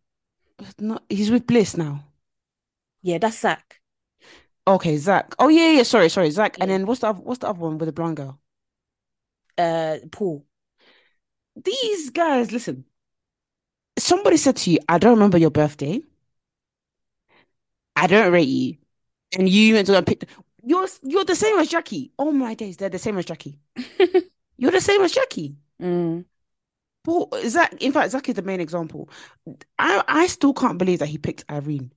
[0.78, 1.04] Not.
[1.10, 2.04] He's with Bliss now.
[3.02, 3.79] Yeah, that's Zach.
[4.70, 5.36] Okay, Zach.
[5.40, 5.84] Oh yeah, yeah.
[5.84, 6.58] Sorry, sorry, Zach.
[6.62, 8.40] And then what's the other, what's the other one with the blonde girl?
[9.58, 10.46] Uh, Paul.
[11.56, 12.86] These guys, listen.
[14.00, 16.02] Somebody said to you, "I don't remember your birthday.
[17.96, 18.78] I don't rate you,"
[19.38, 20.26] and you went to go and pick.
[20.64, 22.12] You're you're the same as Jackie.
[22.20, 23.60] Oh my days, they're the same as Jackie.
[24.62, 25.56] You're the same as Jackie.
[25.82, 26.26] Mm,
[27.06, 29.10] Paul, Zach, in fact, Zach is the main example.
[29.80, 31.94] I, I still can't believe that he picked Irene.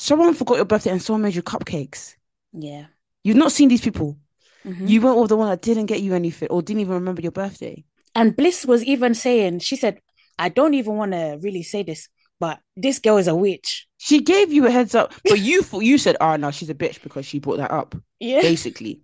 [0.00, 2.16] Someone forgot your birthday and someone made you cupcakes.
[2.52, 2.86] yeah.
[3.22, 4.16] You've not seen these people.
[4.64, 4.88] Mhm.
[4.88, 7.32] You went with the one that didn't get you anything or didn't even remember your
[7.32, 7.84] birthday.
[8.14, 10.00] And Bliss was even saying, she said,
[10.38, 12.08] I don't even want to really say this,
[12.38, 13.86] but this girl is a witch.
[13.98, 17.02] She gave you a heads up, but you you said, "Oh no, she's a bitch"
[17.02, 18.40] because she brought that up, Yeah.
[18.40, 19.02] basically.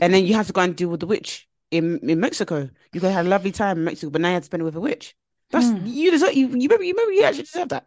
[0.00, 2.70] and then you have to go and deal with the witch in in Mexico.
[2.94, 4.64] You could have a lovely time in Mexico, but now you had to spend it
[4.64, 5.14] with a witch.
[5.50, 5.84] That's Hmm.
[5.84, 6.32] you deserve.
[6.32, 6.84] You, you remember?
[6.84, 7.12] You remember?
[7.12, 7.86] You actually deserve that.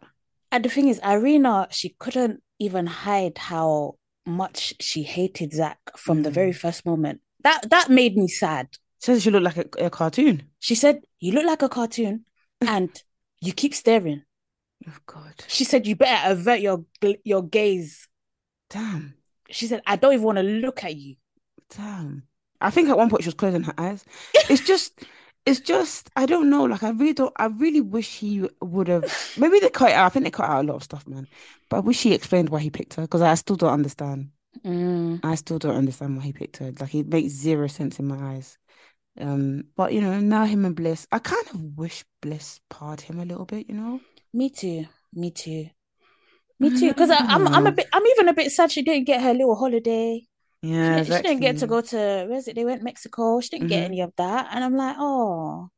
[0.56, 6.22] And the thing is, Irina, she couldn't even hide how much she hated Zach from
[6.22, 6.32] the Mm.
[6.32, 7.20] very first moment.
[7.42, 8.68] That that made me sad.
[8.98, 10.44] Says she looked like a, a cartoon.
[10.58, 12.24] She said, You look like a cartoon
[12.62, 12.88] and
[13.42, 14.22] you keep staring.
[14.88, 16.86] Oh God, She said, You better avert your
[17.22, 18.08] your gaze.
[18.70, 19.12] damn.
[19.50, 21.16] She said, I don't even want to look at you.
[21.76, 22.22] Damn.
[22.62, 24.06] I think at one point she was closing her eyes.
[24.48, 25.04] It's just,
[25.46, 26.64] it's just, I don't know.
[26.64, 29.06] Like, I really don't, I really wish he would have,
[29.36, 30.06] maybe they cut out.
[30.06, 31.28] I think they cut out a lot of stuff, man.
[31.70, 34.30] But I wish he explained why he picked her because I still don't understand.
[34.64, 36.72] Mm, I still don't understand why he picked her.
[36.78, 38.58] Like, it makes zero sense in my eyes.
[39.18, 43.20] Um, but you know, now him and Bliss, I kind of wish Bliss parred him
[43.20, 44.00] a little bit, you know?
[44.32, 44.86] me too.
[45.12, 45.70] Me too.
[46.58, 46.88] Me too.
[46.88, 49.56] Because I'm I'm a bit I'm even a bit sad she didn't get her little
[49.56, 50.26] holiday.
[50.80, 52.54] She Yeah, didn't, she didn't get to go to where's it?
[52.56, 53.40] They went Mexico.
[53.40, 53.86] She didn't get Mhm.
[53.86, 54.48] any of that.
[54.52, 55.70] And I'm like, oh.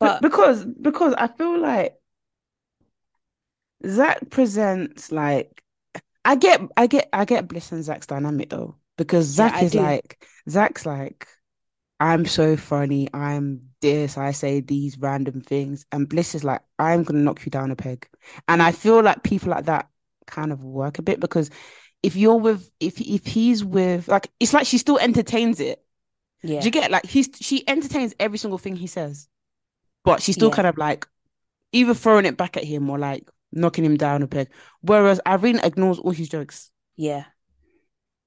[0.00, 1.98] But But because because I feel like
[3.86, 5.62] Zach presents like
[6.24, 9.74] I get I get I get Bliss and Zach's dynamic though because Zach I is
[9.74, 9.76] do.
[9.76, 11.26] like Zach's like
[12.00, 17.04] I'm so funny I'm this I say these random things and Bliss is like I'm
[17.04, 18.08] gonna knock you down a peg
[18.48, 19.88] and I feel like people like that
[20.26, 21.50] kind of work a bit because
[22.02, 25.84] if you're with if if he's with like it's like she still entertains it
[26.42, 26.60] yeah.
[26.60, 29.28] do you get like he's she entertains every single thing he says,
[30.04, 30.56] but she's still Yeah.
[30.56, 31.06] kind of like
[31.72, 34.48] either throwing it back at him or like knocking him down a peg.
[34.80, 36.70] Whereas Irene ignores all his jokes.
[36.96, 37.24] Yeah.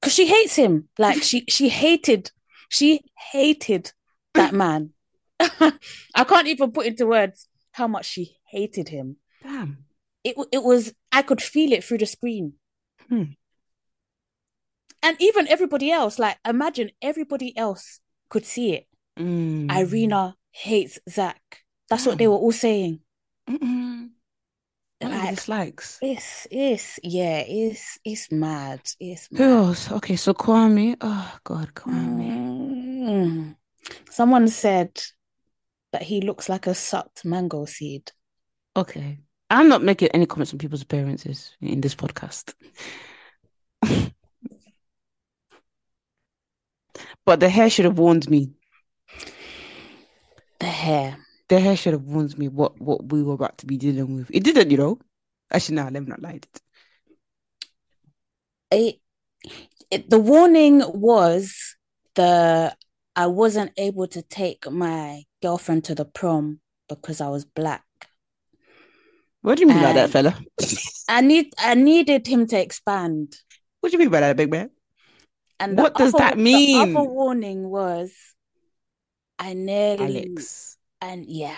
[0.01, 0.87] Cause she hates him.
[0.97, 2.31] Like she she hated
[2.69, 3.91] she hated
[4.33, 4.91] that man.
[5.39, 9.17] I can't even put into words how much she hated him.
[9.43, 9.79] Damn.
[10.23, 12.53] It it was I could feel it through the screen.
[13.09, 13.23] Hmm.
[15.05, 18.87] And even everybody else, like imagine everybody else could see it.
[19.19, 19.69] Mm.
[19.71, 21.41] Irina hates Zach.
[21.89, 22.99] That's what they were all saying.
[23.49, 24.09] Mm-mm.
[24.99, 25.99] What are the Like dislikes?
[26.01, 28.81] it's it's yeah, it's it's mad.
[28.99, 29.51] It's Who mad.
[29.67, 29.91] else?
[29.91, 30.97] Okay, so Kwame.
[31.01, 32.31] Oh God, Kwame.
[33.05, 33.55] Mm.
[34.09, 34.99] Someone said
[35.91, 38.11] that he looks like a sucked mango seed.
[38.75, 39.19] Okay.
[39.51, 42.53] I'm not making any comments on people's appearances in this podcast.
[47.25, 48.51] But the hair should have warned me.
[50.59, 51.17] The hair.
[51.49, 54.29] The hair should have warned me what what we were about to be dealing with.
[54.31, 54.99] It didn't, you know.
[55.51, 56.39] Actually, no, let me not lie.
[56.41, 56.61] It.
[58.71, 58.95] It,
[59.91, 61.75] it, the warning was
[62.15, 62.75] the
[63.15, 66.59] I wasn't able to take my girlfriend to the prom
[66.89, 67.83] because I was black.
[69.41, 70.35] What do you mean by that, fella?
[71.07, 73.35] I need I needed him to expand.
[73.79, 74.71] What do you mean by that, big man?
[75.59, 76.93] And What does other- that mean?
[76.93, 78.13] The other warning was
[79.39, 80.77] I nearly Alex.
[81.01, 81.55] and yeah.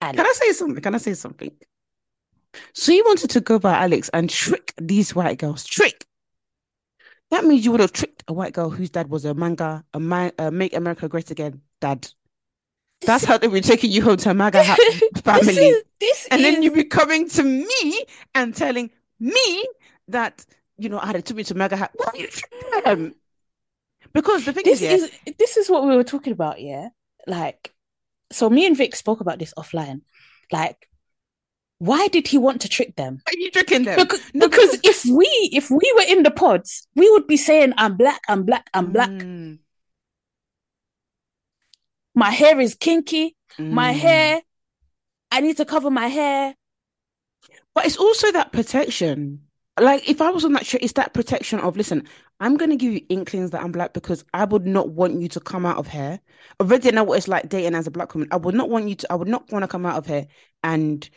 [0.00, 0.16] Alex.
[0.16, 0.82] Can I say something?
[0.82, 1.50] Can I say something?
[2.74, 5.64] So you wanted to go by Alex and trick these white girls.
[5.64, 6.04] Trick.
[7.30, 10.00] That means you would have tricked a white girl whose dad was a manga, a
[10.00, 12.06] man, uh, make America great again, dad.
[13.00, 14.62] That's how they were taking you home to a MAGA
[15.24, 15.46] family.
[15.46, 19.66] This is this and then you'd be coming to me and telling me
[20.08, 20.44] that
[20.82, 21.92] you know, I had took me to MAGA hat.
[21.94, 22.28] Why are you
[22.84, 23.14] them?
[24.12, 26.88] Because the thing This is, yeah, is this is what we were talking about, yeah.
[27.26, 27.72] Like,
[28.30, 30.02] so me and Vic spoke about this offline.
[30.50, 30.88] Like,
[31.78, 33.22] why did he want to trick them?
[33.26, 33.96] are you tricking them?
[33.96, 37.72] Because, No, because if we if we were in the pods, we would be saying,
[37.78, 39.10] "I'm black, I'm black, I'm black.
[39.10, 39.58] Mm,
[42.14, 43.36] My hair is kinky.
[43.58, 43.98] My mm.
[43.98, 44.42] hair,
[45.30, 46.54] I need to cover my hair."
[47.74, 49.48] But it's also that protection.
[49.80, 52.06] Like if I was on that show, it's that protection of listen,
[52.40, 55.40] I'm gonna give you inklings that I'm black because I would not want you to
[55.40, 56.20] come out of here.
[56.60, 58.28] Already know what it's like dating as a black woman.
[58.30, 60.26] I would not want you to, I would not want to come out of here
[60.62, 61.08] and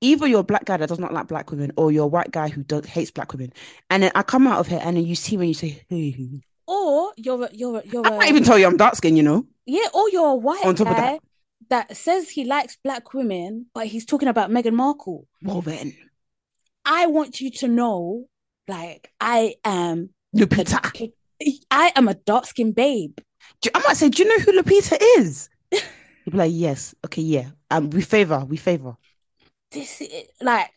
[0.00, 2.30] either you're a black guy that does not like black women or you're a white
[2.30, 3.52] guy who does hates black women.
[3.90, 6.42] And then I come out of here and then you see when you say, hey,
[6.68, 9.22] Or you're a- you're a- you're I might even tell you I'm dark skinned, you
[9.24, 9.44] know.
[9.66, 11.20] yeah, or you're a white On top of that.
[11.70, 15.26] that says he likes black women, but he's talking about Meghan Markle.
[15.42, 15.94] Well then,
[16.84, 18.26] I want you to know,
[18.68, 21.12] like, I am Lupita.
[21.70, 23.18] I am a dark skinned babe.
[23.60, 25.48] Do- I might say, do you know who Lupita is?
[25.72, 25.82] You'd
[26.32, 27.50] be like, yes, okay, yeah.
[27.70, 28.96] Um, we favor, we favor.
[29.70, 30.70] This is like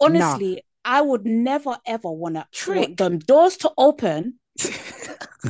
[0.00, 2.96] honestly, I would never ever want to Trick.
[2.96, 4.34] them doors to open.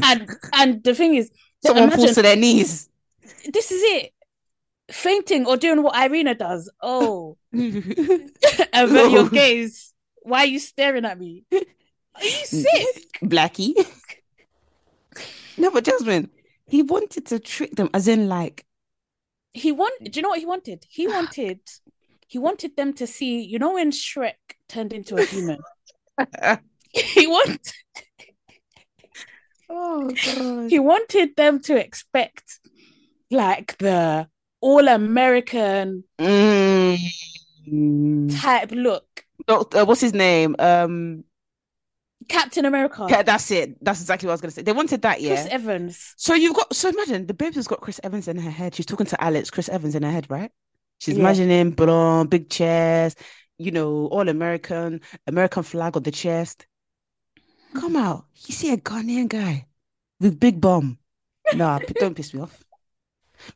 [0.03, 1.31] And and the thing is,
[1.65, 2.89] Someone imagine falls to their knees.
[3.53, 4.13] this is it.
[4.91, 6.71] Fainting or doing what Irina does.
[6.83, 9.29] Oh, avert your Oh.
[9.33, 9.88] gaze.
[10.29, 11.45] Why are you staring at me?
[11.53, 13.21] Are you sick?
[13.23, 13.75] Blackie.
[15.57, 16.31] no, but Jasmine,
[16.67, 18.67] he wanted to trick them, as in, like,
[19.55, 19.95] He want.
[20.03, 20.85] Do you know what he wanted?
[20.91, 21.61] He wanted.
[22.27, 23.41] He wanted them to see.
[23.43, 24.35] You know when Shrek
[24.69, 25.59] turned into a human.
[26.93, 27.61] he wanted
[29.71, 32.61] oh god, He wanted them to expect
[33.31, 34.29] like the
[34.61, 36.05] all American
[37.71, 38.41] Mm.
[38.41, 39.08] type look.
[39.49, 40.55] Doctor, what's his name?
[40.59, 41.25] Um,
[42.29, 43.07] Captain America.
[43.09, 43.83] yeah, that's it.
[43.83, 44.63] That's exactly what I was gonna say.
[44.63, 45.35] They wanted that, yeah.
[45.37, 46.15] Chris Evans.
[46.17, 48.75] So you've got so imagine the babe has got Chris Evans in her head.
[48.75, 50.51] She's talking to Alex, Chris Evans in her head, right?
[50.99, 51.23] She's Yeah.
[51.23, 53.19] imagining blonde, big chest,
[53.57, 56.67] you know, all American, American flag on the chest.
[57.75, 58.27] Come out.
[58.47, 59.67] You see a Ghanaian guy
[60.21, 60.99] with big bum.
[61.55, 62.63] Nah, don't piss me off.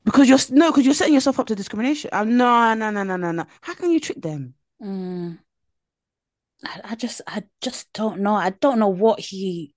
[0.04, 2.10] Because you're no, because you're setting yourself up to discrimination.
[2.12, 3.44] Uh, no, no, no, no, no, no.
[3.60, 4.54] How can you trick them?
[4.80, 5.38] Mm.
[6.64, 8.34] I, I just I just don't know.
[8.34, 9.74] I don't know what he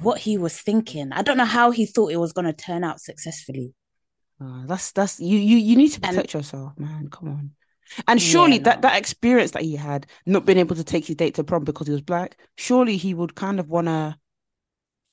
[0.00, 1.12] what he was thinking.
[1.12, 3.74] I don't know how he thought it was gonna turn out successfully.
[4.42, 7.08] Uh, that's that's you you you need to And- protect yourself, man.
[7.10, 7.50] Come on.
[8.06, 8.80] And surely Yeah, that no.
[8.88, 11.88] that experience that he had, not being able to take his date to prom because
[11.88, 14.18] he was black, surely he would kind of wanna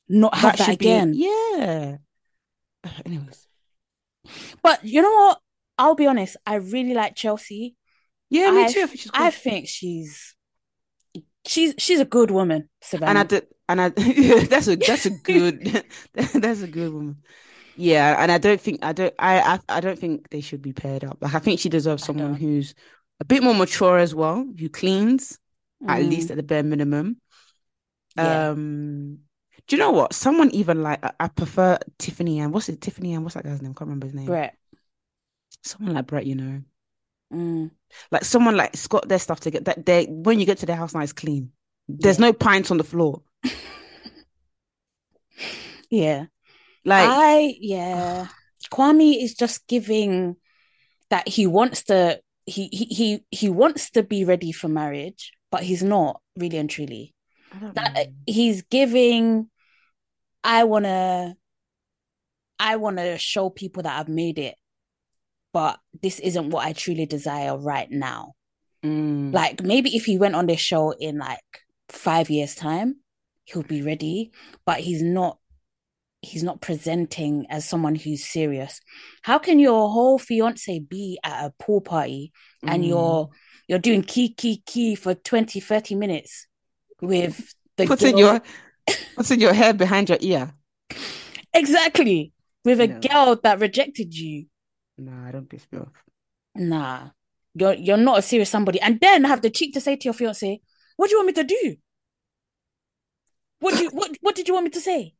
[0.07, 1.13] Not have that, be- again.
[1.15, 1.97] yeah.
[2.83, 3.47] Uh, Anyways,
[4.61, 5.39] But you know what?
[5.79, 7.75] I'll be honest, I really like Chelsea.
[8.29, 8.81] yeah, me I too.
[8.81, 10.35] I think she's I think she's
[11.47, 13.07] she's she's a good woman, Savannah.
[13.07, 13.89] and I did, and I
[14.49, 15.83] that's a that's a good
[16.13, 17.23] that's a good woman.
[17.75, 20.73] Yeah, and I don't think I don't I I, I don't think they should be
[20.73, 21.17] paired up.
[21.21, 22.73] Like I think she deserves someone who's
[23.19, 25.37] a bit more mature as well, who cleans
[25.87, 27.21] at Mm, least at the bare minimum.
[28.15, 28.47] yeah.
[28.51, 29.19] Um,
[29.67, 30.13] do you know what?
[30.13, 32.81] Someone even like I, I prefer Tiffany and what's it?
[32.81, 33.71] Tiffany and what's that guy's name?
[33.71, 34.37] I can't remember his name.
[34.37, 34.57] Brett.
[35.63, 36.63] Someone like Brett, you know,
[37.33, 37.71] Mm,
[38.11, 40.75] like someone like got their stuff to get that they when you get to their
[40.77, 41.51] house now it's clean.
[41.87, 42.27] There's Yeah.
[42.27, 43.21] no pints on the floor.
[45.89, 46.25] yeah.
[46.85, 48.27] Like I yeah.
[48.71, 50.35] Kwame is just giving
[51.09, 55.63] that he wants to he he he, he wants to be ready for marriage, but
[55.63, 57.13] he's not really and truly.
[57.73, 58.05] That know.
[58.25, 59.49] he's giving
[60.43, 61.35] I wanna
[62.59, 64.55] I wanna show people that I've made it,
[65.53, 68.33] but this isn't what I truly desire right now.
[68.85, 69.33] Mm.
[69.33, 71.39] Like maybe if he went on this show in like
[71.89, 72.97] five years' time,
[73.45, 74.31] he'll be ready,
[74.65, 75.39] but he's not
[76.21, 78.81] he's not presenting as someone who's serious.
[79.21, 82.31] How can your whole fiance be at a pool party
[82.63, 82.87] and Mm.
[82.87, 83.29] you're
[83.67, 86.47] you're doing key key key for 20 30 minutes
[87.01, 88.41] with the putting girl- your
[89.15, 90.51] putting your hair behind your ear.
[91.53, 92.31] exactly
[92.65, 92.99] with a No.
[92.99, 94.45] girl that rejected you.
[94.97, 96.03] Nah, I don't piss me off.
[96.55, 97.09] Nah.
[97.53, 98.79] You're you're not a serious somebody.
[98.81, 100.61] And then have the cheek to say to your fiance,
[100.97, 101.77] what do you want me to do?
[103.59, 105.13] What do you what what did you want me to say?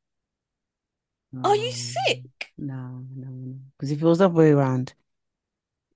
[1.44, 2.52] Are you sick?
[2.58, 3.60] No, no, no.
[3.78, 4.94] Because if it was the other way around,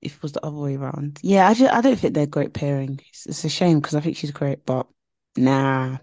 [0.02, 2.54] if it was the other way around, yeah, I just I don't think they're great
[2.54, 3.00] pairing.
[3.10, 4.88] It's, it's a shame because I think she's great, but
[5.38, 5.98] nah,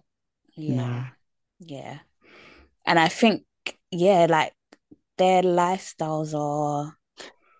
[0.56, 0.74] Yeah.
[0.74, 1.06] nah.
[1.60, 2.00] Yeah.
[2.86, 3.44] And I think,
[3.92, 4.54] yeah, like
[5.18, 6.97] their lifestyles are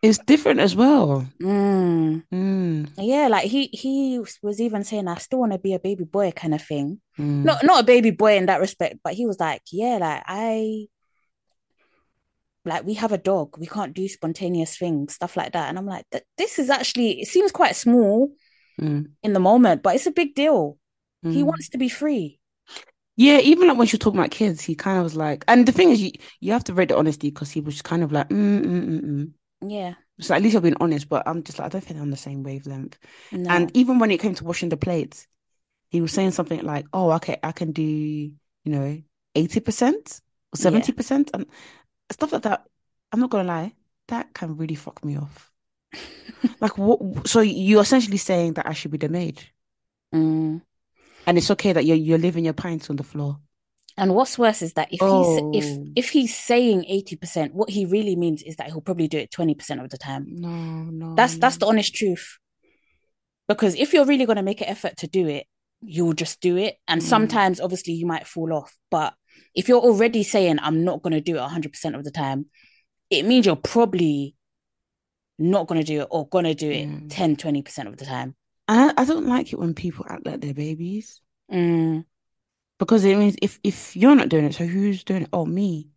[0.03, 1.27] It's different as well.
[1.41, 2.91] mm, Mm.
[2.97, 6.31] Yeah, like he he was even saying, I still want to be a baby boy
[6.33, 7.01] kind of thing.
[7.19, 7.45] Mm.
[7.45, 10.87] Not not a baby boy in that respect, but he was like, yeah, like I
[12.65, 15.69] like we have a dog, we can't do spontaneous things, stuff like that.
[15.69, 18.31] And I'm like, th- this is actually it seems quite small
[18.81, 19.11] Mm.
[19.25, 20.79] in the moment, but it's a big deal.
[21.23, 21.47] He Mm.
[21.47, 22.39] wants to be free.
[23.17, 25.67] Yeah, even like when she was talking about kids, he kind of was like, and
[25.67, 28.13] the thing is, you you have to rate the honesty because he was kind of
[28.13, 29.33] like, mm, mm, mm, mm.
[29.61, 29.95] Yeah.
[30.21, 32.11] So at least you're being honest, but I'm just like, I don't think they're on
[32.11, 32.99] the same wavelength.
[33.33, 33.49] No.
[33.51, 35.27] And even when it came to washing the plates,
[35.91, 38.33] he was saying something like, "Oh, okay, I can do, you
[38.65, 39.03] know,
[39.35, 40.21] eighty percent
[40.53, 41.47] or seventy percent, and
[42.11, 42.67] stuff like that."
[43.13, 43.75] I'm not gonna lie,
[44.09, 45.51] that can really fuck me off.
[46.61, 47.27] Like, what?
[47.29, 49.43] So you're essentially saying that I should be the maid,
[50.15, 50.63] Mm.
[51.27, 53.41] and it's okay that you're you're leaving your pints on the floor.
[53.99, 55.87] And what's worse is that if he's if Oh.
[55.97, 59.83] if he's saying 80%, what he really means is that he'll probably do it 20%
[59.83, 60.25] of the time.
[60.29, 62.39] No, no, That's that's the honest truth.
[63.49, 65.47] Because if you're really going to make an effort to do it,
[65.81, 66.77] you'll just do it.
[66.87, 67.05] And Mm.
[67.05, 69.15] sometimes obviously you might fall off, but
[69.55, 72.47] if you're already saying I'm not going to do it 100% of the time,
[73.11, 74.37] it means you're probably
[75.39, 77.07] not going to do it or going to do it Mm.
[77.11, 78.35] 10 20% of the time.
[78.67, 82.05] I I don't like it when people act like they're babies Mm.
[82.79, 85.29] Because it means if if you're not doing it, so who's doing it?
[85.33, 85.91] Oh, me.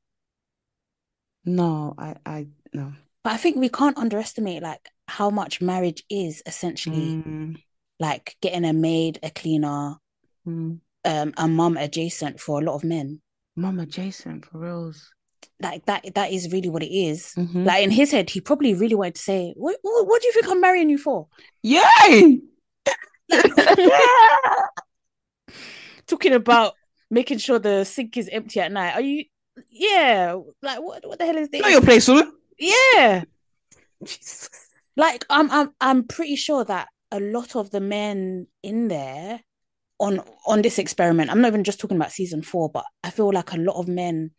[1.46, 2.94] No, I I no.
[3.24, 7.62] But I think we can't underestimate like how much marriage is essentially Mm,
[8.00, 9.98] like getting a maid, a cleaner,
[10.48, 10.80] mm.
[11.06, 13.22] um, a mum adjacent for a lot of men.
[13.56, 15.12] Mama adjacent for reals.
[15.62, 17.34] Like that that is really what it is.
[17.38, 17.66] Mhm.
[17.66, 20.34] Like in his head, he probably really wanted to say, "What, what, what do you
[20.34, 21.28] think I'm marrying you for?"
[21.62, 22.42] Yay!
[26.08, 26.74] Talking about
[27.10, 28.94] making sure the sink is empty at night.
[28.94, 29.26] Are you?
[29.70, 30.38] Yeah.
[30.62, 31.08] Like what?
[31.08, 31.62] What the hell is this?
[31.62, 32.32] Not your place, woman.
[32.58, 33.24] Yeah.
[34.04, 34.50] Jesus.
[34.98, 39.42] Like I'm I'm I'm pretty sure that a lot of the men in there
[40.00, 43.32] on on this experiment, I'm not even just talking about season four, but I feel
[43.32, 44.32] like a lot of men,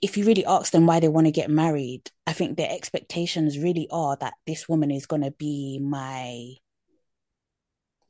[0.00, 3.58] if you really ask them why they want to get married, I think their expectations
[3.58, 6.54] really are that this woman is gonna be my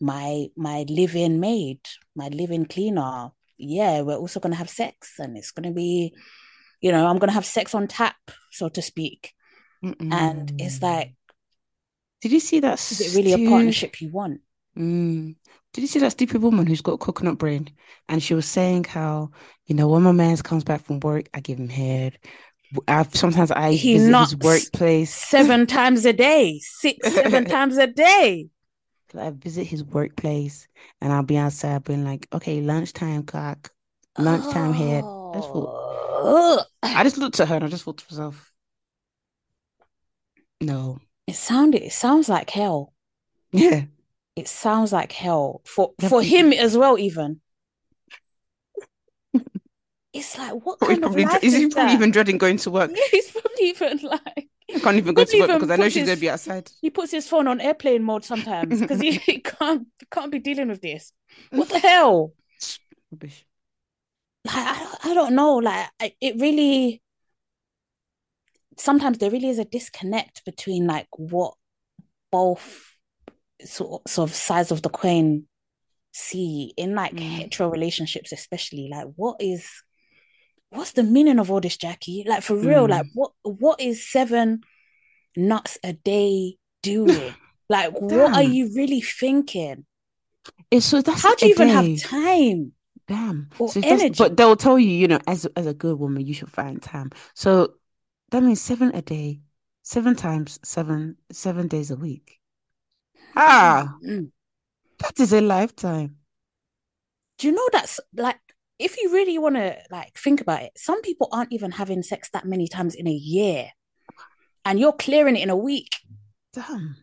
[0.02, 1.80] my my live-in maid,
[2.16, 3.30] my live-in cleaner.
[3.58, 6.14] Yeah, we're also gonna have sex and it's gonna be,
[6.82, 8.16] you know, I'm gonna have sex on tap,
[8.52, 9.34] so to speak.
[10.10, 11.14] And it's like
[12.22, 12.80] Did you see that?
[12.90, 14.40] is it really a partnership you want?
[14.78, 15.36] Mm.
[15.72, 17.68] Did you see that stupid woman who's got coconut brain?
[18.08, 19.30] And she was saying how,
[19.66, 22.18] you know, when my man comes back from work, I give him head.
[22.88, 25.14] I've sometimes I He visit his workplace.
[25.14, 28.48] Seven times a day, six, seven times a day.
[29.14, 30.68] I visit his workplace
[31.00, 33.70] and I'll be outside being like, okay, lunchtime clock,
[34.18, 35.04] lunchtime head.
[35.04, 38.52] I just thought, I just looked at her and I just thought to myself,
[40.60, 41.00] no.
[41.26, 41.82] It sounded.
[41.82, 42.92] It sounds like hell.
[43.52, 43.84] Yeah.
[44.36, 46.98] It sounds like hell for for him as well.
[46.98, 47.40] Even
[50.12, 51.96] it's like what kind of probably, life is he is probably that?
[51.96, 52.90] even dreading going to work?
[52.94, 56.06] Yeah, he's probably even like I can't even go to work because I know she's
[56.06, 56.70] gonna be outside.
[56.80, 60.68] he puts his phone on airplane mode sometimes because he, he can't can't be dealing
[60.68, 61.12] with this.
[61.50, 62.32] What the hell?
[63.10, 63.44] Rubbish.
[64.44, 67.02] like I, I don't know like I, it really
[68.78, 71.54] sometimes there really is a disconnect between like what
[72.30, 72.96] both
[73.64, 75.44] sort, sort of sides of the coin
[76.12, 77.20] see in like Mm.
[77.20, 79.68] hetero relationships especially like what is
[80.72, 82.90] what's the meaning of all this Jackie like for real Mm.
[82.90, 84.62] like what what is seven
[85.36, 87.34] nuts a day doing
[87.68, 89.84] like what are you really thinking
[90.70, 91.72] It's so that's how do you even day.
[91.74, 92.72] have time
[93.08, 93.50] Damn.
[93.58, 94.14] or So energy?
[94.16, 97.10] but they'll tell you, you know, as as a good woman, you should find time.
[97.34, 97.74] So
[98.30, 99.40] that means seven a day,
[99.82, 102.40] seven times seven, seven days a week.
[103.36, 104.30] Ah, Mm.
[104.98, 106.16] that is a lifetime.
[107.38, 108.40] do you know that's like
[108.78, 112.30] if you really want to like think about it some people aren't even having sex
[112.30, 113.68] that many times in a year
[114.64, 115.90] and you're clearing it in a week
[116.52, 116.96] Damn.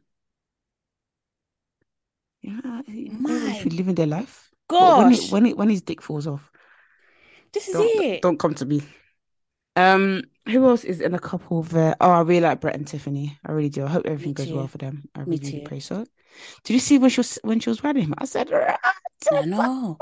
[2.41, 4.49] Yeah, My living their life.
[4.69, 6.49] When gosh it, when it when his dick falls off,
[7.51, 8.81] this is don't it don't come to me.
[9.75, 11.95] Um, who else is in a couple there?
[11.99, 13.37] Oh, I really like Brett and Tiffany.
[13.45, 13.85] I really do.
[13.85, 15.03] I hope everything goes well for them.
[15.15, 16.05] I Me really, really pray so.
[16.63, 18.13] Did you see when she was when she was riding him?
[18.17, 18.77] I said, "Right,
[19.31, 19.97] i know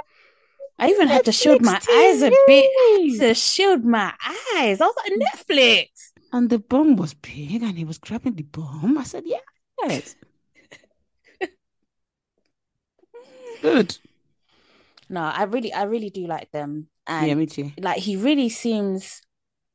[0.80, 4.14] i even had to shield my eyes a bit to shield my
[4.56, 5.88] eyes i was like netflix
[6.34, 8.98] And the bum was big, and he was grabbing the bum.
[8.98, 10.16] I said, "Yes,
[13.62, 13.98] good."
[15.10, 17.72] no i really i really do like them and yeah, me too.
[17.80, 19.22] like he really seems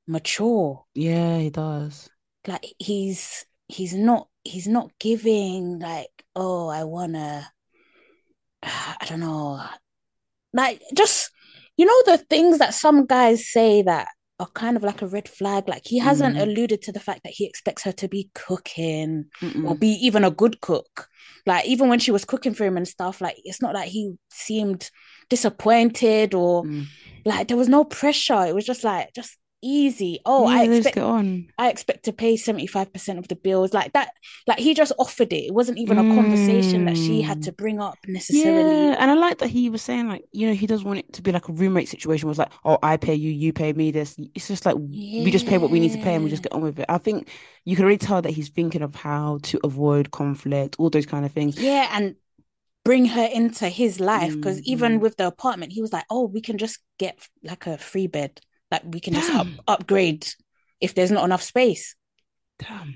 [0.07, 2.11] mature Yeah, he does.
[2.47, 7.51] like he's he's not he's not giving like, oh, I wanna,
[8.63, 9.63] I don't know,
[10.53, 11.31] like just
[11.77, 15.29] you know the things that some guys say that are kind of like a red
[15.29, 15.69] flag.
[15.69, 16.43] Like he hasn't Mm.
[16.43, 19.69] alluded to the fact that he expects her to be cooking Mm-mm.
[19.69, 21.09] or be even a good cook.
[21.47, 24.15] Like even when she was cooking for him and stuff, like it's not like he
[24.31, 24.91] seemed
[25.29, 26.87] disappointed or Mm.
[27.25, 28.45] like there was no pressure.
[28.47, 30.21] It was just like just easy.
[30.25, 30.99] Oh, yeah, I expect.
[31.59, 33.73] I expect to pay 75% of the bills.
[33.73, 34.13] Like that,
[34.47, 35.47] like he just offered it.
[35.47, 37.43] It wasn't even a conversation that she had Mm.
[37.43, 38.91] to bring up necessarily.
[38.91, 41.13] Yeah, and I like that he was saying like, you know, he doesn't want it
[41.15, 42.27] to be like a roommate situation.
[42.29, 44.17] Where it's like, oh, I pay you, you pay me this.
[44.35, 44.77] It's just like
[45.17, 46.87] we just pay what we need to pay and we just get on with it.
[46.89, 47.29] I think
[47.65, 51.27] you can already tell that he's thinking of how to avoid conflict, all those kind
[51.27, 51.57] of things.
[51.57, 52.17] Yeah, and
[52.85, 55.01] bring her into his life because even Mhm.
[55.01, 58.41] with the apartment, he was like, "Oh, we can just get like a free bed.
[58.73, 60.27] Like we can just up, upgrade
[60.81, 61.95] if there's not enough space."
[62.59, 62.95] Damn.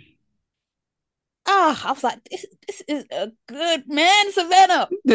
[1.46, 4.88] Ah, I was like, "This, this is a good man, Savannah."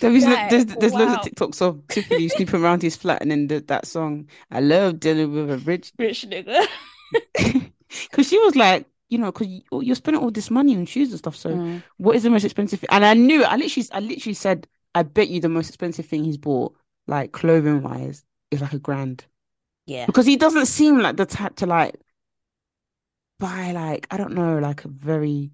[0.00, 3.48] There is there's there's loads of TikToks of Tiffany snooping around his flat and then
[3.48, 6.66] the, that song, I love dealing with a rich Rich nigga.
[8.10, 11.10] because she was like, you know, because you, you're spending all this money on shoes
[11.10, 11.36] and stuff.
[11.36, 11.82] So Mm.
[11.96, 12.80] what is the most expensive?
[12.80, 12.88] thing?
[12.92, 16.24] And I knew, I literally, I literally said, I bet you the most expensive thing
[16.24, 16.74] he's bought,
[17.06, 19.24] like clothing wise, is like a grand
[19.86, 20.06] Yeah.
[20.06, 21.96] because he doesn't seem like the type to like
[23.38, 25.50] buy like I don't know, like a very,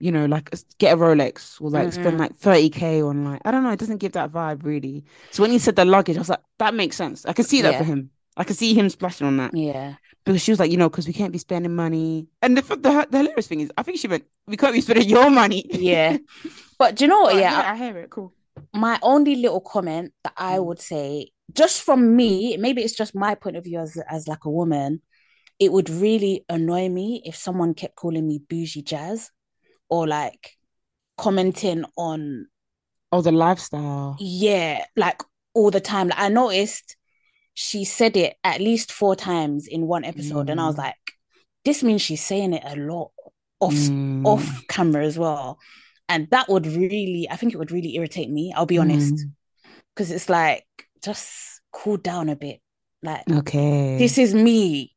[0.00, 2.20] you know, like get a Rolex or like spend Mhm.
[2.20, 3.70] like 30k on like I don't know.
[3.70, 5.04] It doesn't give that vibe really.
[5.30, 7.24] So when he said the luggage, I was like, that makes sense.
[7.26, 7.78] I can see that Yeah.
[7.78, 8.10] for him.
[8.36, 9.94] I can see him splashing on that Yeah.
[10.24, 12.26] because she was like, you know, because we can't be spending money.
[12.42, 15.08] And the, the the hilarious thing is, I think she meant we can't be spending
[15.08, 15.64] your money.
[15.70, 16.18] Yeah.
[16.78, 17.34] But do you know what?
[17.40, 18.10] Yeah, yeah, I hear it.
[18.10, 18.32] Cool.
[18.72, 20.64] my only little comment that I Mm.
[20.66, 24.44] would say, just from me, maybe it's just my point of view as as like
[24.44, 25.02] a woman,
[25.58, 29.30] it would really annoy me if someone kept calling me bougie jazz
[29.88, 30.52] or like
[31.16, 32.46] commenting on
[33.12, 34.16] Oh, the lifestyle.
[34.18, 35.22] yeah, like
[35.54, 36.08] all the time.
[36.08, 36.96] Like I noticed
[37.54, 40.78] she said it at least four times in one episode, and I was Mm.
[40.78, 40.96] like,
[41.64, 43.12] this means she's saying it a lot
[43.60, 44.26] off Mm.
[44.26, 45.58] off camera as well.
[46.08, 48.52] And that would really, I think it would really irritate me.
[48.56, 49.14] I'll be honest.
[49.14, 49.32] Mm.
[49.94, 50.66] Because it's like,
[51.04, 52.60] just cool down a bit.
[53.02, 53.98] Like, Okay.
[53.98, 54.92] this is me.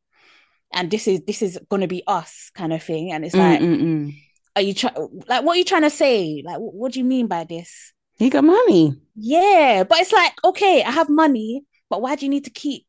[0.73, 3.11] And this is this is gonna be us kind of thing.
[3.11, 4.13] And it's Mm, like, mm, mm.
[4.55, 4.95] are you trying
[5.27, 6.41] like what are you trying to say?
[6.45, 7.93] Like, wh- what do you mean by this?
[8.17, 8.99] He got money.
[9.15, 12.85] Yeah, but it's like, okay, I have money, but why do you need to keep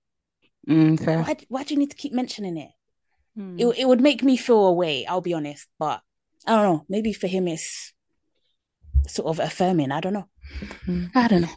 [0.69, 2.71] Mm, why why do you need to keep mentioning it?
[3.39, 3.61] Mm.
[3.61, 5.67] It it would make me feel away, I'll be honest.
[5.79, 6.03] But
[6.47, 7.93] I don't know, maybe for him it's
[9.07, 9.93] sort of affirming.
[9.93, 10.29] I don't know.
[10.87, 11.11] Mm.
[11.15, 11.57] I don't know.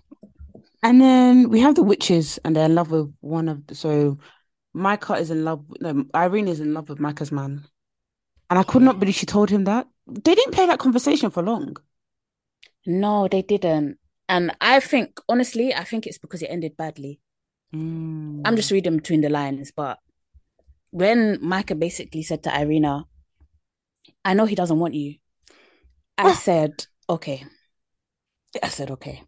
[0.84, 4.18] And then we have the witches, and they're in love with one of the, so
[4.74, 5.64] Micah is in love.
[5.80, 7.66] No, Irene is in love with Micah's man,
[8.50, 9.88] and I could not believe she told him that.
[10.08, 11.78] They didn't play that conversation for long.
[12.86, 14.00] No, they didn't.
[14.28, 17.20] And I think, honestly, I think it's because it ended badly.
[17.76, 18.42] Mm.
[18.44, 20.00] I'm just reading between the lines, but
[20.90, 23.06] when Micah basically said to Irina,
[24.26, 25.16] I know he doesn't want you,
[26.18, 27.44] I said, okay.
[28.62, 29.24] I said, okay.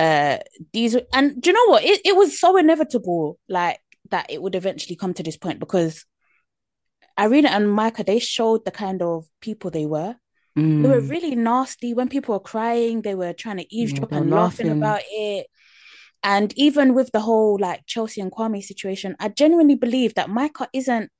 [0.00, 0.38] Uh,
[0.72, 1.84] these and do you know what?
[1.84, 3.80] It it was so inevitable, like
[4.10, 6.06] that it would eventually come to this point because
[7.18, 10.16] Irina and Micah they showed the kind of people they were.
[10.56, 11.10] They were Mm.
[11.10, 13.02] really nasty when people were crying.
[13.02, 14.78] They were trying to eavesdrop and laughing laughing.
[14.78, 15.46] about it.
[16.22, 20.68] And even with the whole like Chelsea and Kwame situation, I genuinely believe that Micah
[20.72, 21.10] isn't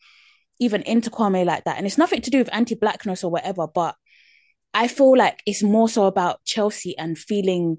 [0.58, 1.76] even into Kwame like that.
[1.78, 3.94] And it's nothing to do with anti-blackness or whatever, but
[4.74, 7.78] I feel like it's more so about Chelsea and feeling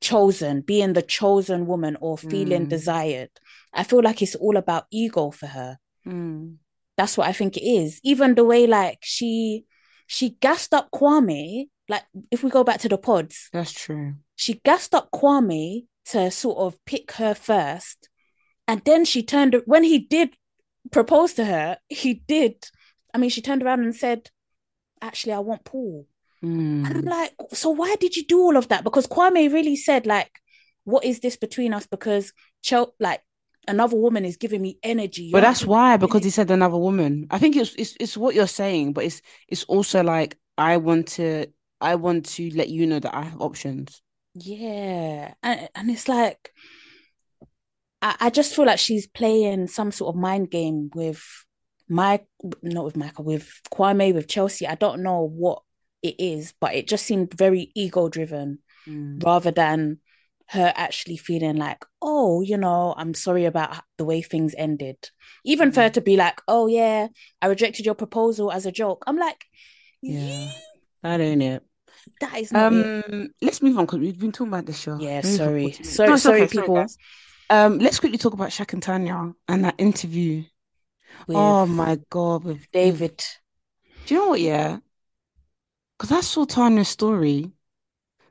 [0.00, 2.70] chosen, being the chosen woman or feeling Mm.
[2.70, 3.30] desired.
[3.72, 5.78] I feel like it's all about ego for her.
[6.06, 6.56] Mm.
[6.96, 8.00] That's what I think it is.
[8.02, 9.64] Even the way like she
[10.06, 14.14] she gassed up Kwame, like if we go back to the pods, That's true.
[14.36, 18.08] she gassed up Kwame to sort of pick her first.
[18.66, 20.30] And then she turned when he did
[20.90, 22.54] propose to her, he did.
[23.14, 24.30] I mean, she turned around and said,
[25.02, 26.06] Actually, I want Paul.
[26.42, 27.08] And I'm Mm.
[27.10, 28.82] like, so why did you do all of that?
[28.84, 30.30] Because Kwame really said, like,
[30.84, 31.86] what is this between us?
[31.86, 32.32] Because
[32.62, 33.20] Chel- like
[33.68, 35.30] another woman is giving me energy.
[35.32, 37.26] But that's why, because he said another woman.
[37.30, 41.08] I think it's it's it's what you're saying, but it's it's also like I want
[41.08, 41.46] to
[41.80, 44.02] I want to let you know that I have options.
[44.34, 45.34] Yeah.
[45.42, 46.52] And, and it's like,
[48.02, 51.22] I, I just feel like she's playing some sort of mind game with
[51.88, 52.26] Mike,
[52.62, 54.66] not with Michael, with Kwame, with Chelsea.
[54.66, 55.62] I don't know what
[56.02, 59.22] it is, but it just seemed very ego driven Mm.
[59.22, 59.98] rather than
[60.48, 64.96] her actually feeling like, oh, you know, I'm sorry about the way things ended.
[65.44, 65.94] Even for her Mm.
[65.94, 67.08] to be like, oh yeah,
[67.42, 69.04] I rejected your proposal as a joke.
[69.06, 69.44] I'm like,
[70.02, 70.44] Yeah.
[70.44, 70.50] "You-
[71.02, 71.62] That ain't it.
[72.20, 73.04] that is not it.
[73.12, 74.98] Um, let's move on because we've been talking about the show.
[74.98, 75.72] Yeah, maybe sorry.
[75.72, 76.74] Sorry- No, sorry, okay, people.
[76.76, 76.96] guys.
[77.50, 80.44] Um, let's quickly talk about Shaq and Tanya and that interview.
[81.26, 83.22] With Oh my God, with with- David.
[84.06, 84.40] Do you know what?
[84.40, 84.78] Yeah,
[86.00, 87.52] because I saw Tanya's story.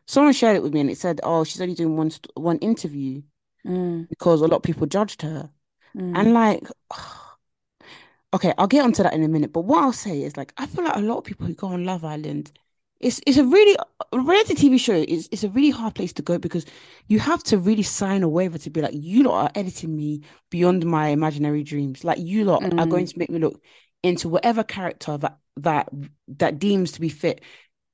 [0.07, 2.59] Someone shared it with me, and it said, "Oh, she's only doing one st- one
[2.59, 3.23] interview
[3.65, 5.51] Mm, because a lot of people judged her."
[5.95, 6.15] mm.
[6.15, 6.67] And like,
[8.33, 9.53] okay, I'll get onto that in a minute.
[9.53, 11.67] But what I'll say is, like, I feel like a lot of people who go
[11.67, 12.51] on Love Island,
[12.99, 13.77] it's it's a really
[14.11, 16.65] a reality TV show is it's a really hard place to go because
[17.07, 20.21] you have to really sign a waiver to be like, you lot are editing me
[20.49, 22.03] beyond my imaginary dreams.
[22.03, 22.87] Like, you lot are Mm.
[22.87, 23.61] going to make me look
[24.03, 25.89] into whatever character that that
[26.29, 27.41] that deems to be fit.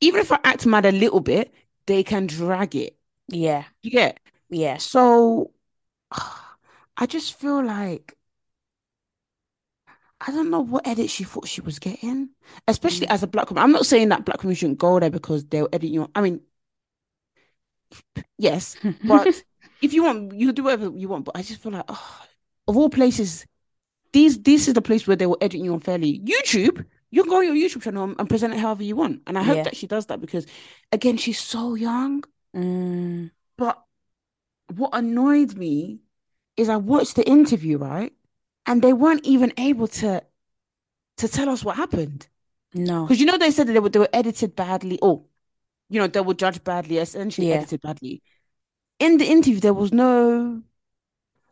[0.01, 1.53] Even if I act mad a little bit,
[1.87, 2.97] they can drag it.
[3.27, 4.19] Yeah, You get?
[4.49, 4.79] yeah.
[4.79, 5.53] So
[6.97, 8.17] I just feel like
[10.21, 12.29] I don't know what edit she thought she was getting,
[12.67, 13.11] especially Mm.
[13.11, 13.63] as a black woman.
[13.63, 16.09] I'm not saying that black women shouldn't go there because they'll edit you.
[16.15, 16.41] I mean,
[18.37, 19.43] yes, but
[19.81, 21.25] if you want, you do whatever you want.
[21.25, 22.21] But I just feel like, oh,
[22.67, 23.45] of all places,
[24.15, 26.19] these this is the place where they will edit you unfairly.
[26.31, 26.77] YouTube,
[27.11, 29.15] you can go on your YouTube channel and- present it however you want.
[29.27, 29.63] And I hope Yeah.
[29.67, 30.45] that she does that because,
[30.97, 32.23] again, she's so young.
[32.55, 33.75] Mm, But
[34.79, 35.75] what annoyed me
[36.57, 38.13] is I watched the interview, right?
[38.65, 40.09] And they weren't even able to
[41.21, 42.21] to tell us what happened.
[42.73, 42.97] no.
[43.05, 44.97] Because you know they said that they were they were edited badly.
[45.07, 45.17] Oh,
[45.91, 47.55] you know, they were judged badly, essentially Yeah.
[47.59, 48.15] edited badly.
[49.05, 50.09] In the interview, there was no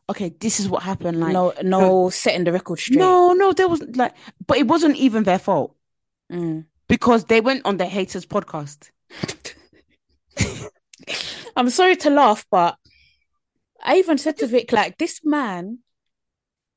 [0.09, 1.19] okay, this is what happened.
[1.19, 2.99] Like no, no setting the record straight.
[2.99, 4.13] no, no, there was like
[4.45, 5.75] but it wasn't even their fault
[6.31, 6.65] Mm.
[6.87, 8.89] because they went on the haters podcast.
[11.55, 12.77] I'm sorry to laugh, but
[13.83, 15.79] I even said to Vic, like, this man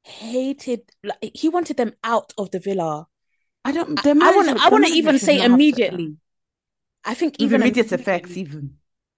[0.02, 3.06] hated, like, he wanted them out of the villa.
[3.64, 5.54] I don't I, I want, I want to even say not have said that.
[5.54, 6.16] immediately.
[7.04, 8.74] I think even immediate effects, even.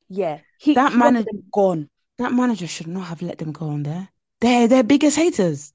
[0.09, 1.90] Yeah, he, That he manager- them gone.
[2.18, 4.08] That manager should not have let them go on there.
[4.40, 5.72] They're their biggest haters.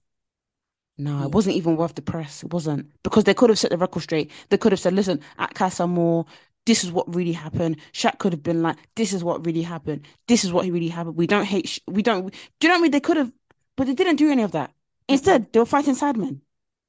[0.97, 1.31] No, it mm.
[1.31, 2.43] wasn't even worth the press.
[2.43, 4.31] It wasn't because they could have set the record straight.
[4.49, 6.25] They could have said, "Listen, at Casa Amor,
[6.65, 10.05] this is what really happened." Shaq could have been like, "This is what really happened.
[10.27, 11.15] This is what he really happened.
[11.15, 11.67] We don't hate.
[11.67, 12.91] Sh- we don't." Do you know what I mean?
[12.91, 13.31] They could have,
[13.75, 14.71] but they didn't do any of that.
[15.07, 16.41] Instead, they were fighting Sideman.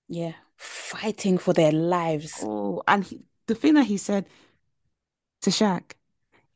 [0.08, 2.40] Yeah, fighting for their lives.
[2.42, 4.26] Oh, and he, the thing that he said
[5.42, 5.92] to Shaq,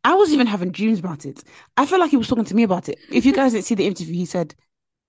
[0.09, 1.45] I was even having dreams about it.
[1.77, 2.99] I felt like he was talking to me about it.
[3.11, 4.55] If you guys didn't see the interview, he said,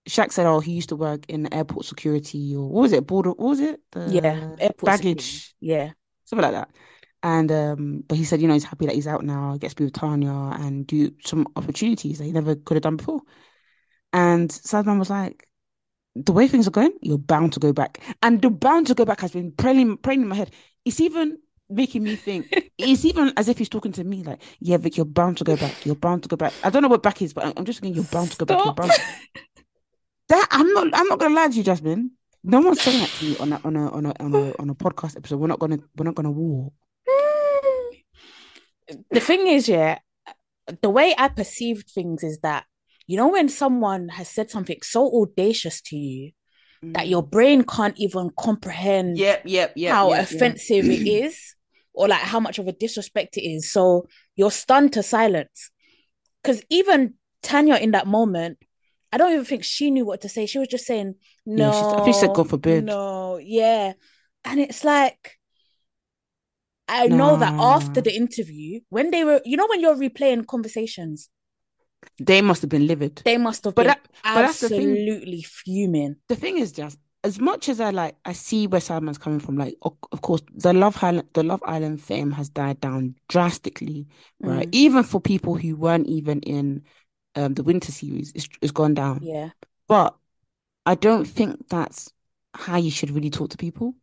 [0.10, 3.08] Shaq said, "Oh, he used to work in airport security, or what was it?
[3.08, 3.32] Border?
[3.32, 3.82] What was it?
[3.91, 5.43] The Yeah, airport baggage, security.
[5.60, 5.91] Yeah,
[6.26, 6.72] something like that."
[7.24, 9.82] And um, but he said, you know, he's happy that he's out now, gets to
[9.82, 13.22] be with Tanya and do some opportunities that he never could have done before.
[14.14, 15.47] And Sideman was like,
[16.16, 18.02] the way things are going, you're bound to go back.
[18.24, 20.52] And the bound to go back has been praying, praying in my head.
[20.86, 21.39] It's even
[21.70, 22.47] making me think,
[22.78, 25.55] it's even as if he's talking to me, like, yeah, Vic, you're bound to go
[25.55, 25.86] back.
[25.86, 26.53] You're bound to go back.
[26.63, 28.45] I don't know what back is, but I'm- I'm just thinking you're bound to go
[28.45, 28.65] back.
[28.65, 29.01] You're bound to...
[30.30, 32.11] That I'm not I'm not gonna lie to you, Jasmine.
[32.43, 34.70] No one's saying that to me on a on a on a on a on
[34.70, 35.38] a podcast episode.
[35.38, 36.72] We're not gonna we're not gonna war.
[39.11, 39.97] the thing is, yeah,
[40.82, 42.65] the way I perceived things is that,
[43.07, 46.32] you know, when someone has said something so audacious to you
[46.82, 47.09] that mm.
[47.09, 49.91] your brain can't even comprehend Yep, yep, yep.
[49.91, 50.32] how yep, yep.
[50.32, 51.55] offensive it is
[52.00, 53.72] or like how much of a disrespect it is.
[53.72, 55.70] So you're stunned to silence.
[56.41, 58.58] Because even Tanya in that moment,
[59.12, 60.45] I don't even think she knew what to say.
[60.45, 61.72] She was just saying, no.
[61.72, 63.93] Yeah, I think she said, "God forbid." No, yeah.
[64.45, 65.38] And it's like,
[66.88, 71.30] I know that after the interview, when they were, you know, when you're replaying conversations,
[72.18, 73.22] They must have been livid.
[73.26, 74.91] they must have But been that- but that's the thing.
[74.91, 76.16] absolutely fuming.
[76.30, 79.57] the thing is just as much as I like I see where Simon's coming from,
[79.57, 84.07] like of, course the Love Island the Love Island fame has died down drastically,
[84.39, 84.67] right?
[84.67, 84.74] Mm.
[84.74, 86.84] Even for people who weren't even in
[87.36, 89.20] um the winter series, it's it's gone down.
[89.22, 89.49] Yeah.
[89.88, 90.15] But
[90.86, 92.13] I don't think that's
[92.53, 93.95] how you should really talk to people.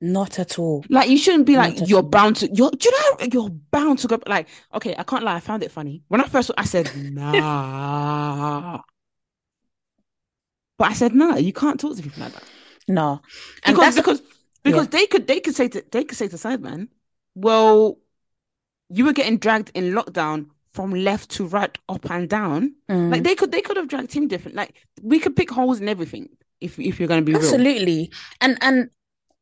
[0.00, 0.84] Not at all.
[0.88, 2.02] Like you shouldn't be Not like you're all.
[2.02, 5.36] bound to you're do you know you're bound to go like okay I can't lie
[5.36, 8.80] I found it funny when I first I said nah
[10.78, 12.44] but I said no you can't talk to people like that
[12.88, 13.20] No.
[13.64, 14.22] And because because
[14.64, 16.88] because they could they could say to they could say to Sideman,
[17.34, 17.98] well,
[18.88, 22.74] you were getting dragged in lockdown from left to right, up and down.
[22.90, 23.10] Mm.
[23.10, 24.56] Like they could they could have dragged him different.
[24.56, 26.28] Like we could pick holes in everything
[26.60, 27.42] if if you're gonna be real.
[27.42, 28.10] Absolutely.
[28.40, 28.90] And and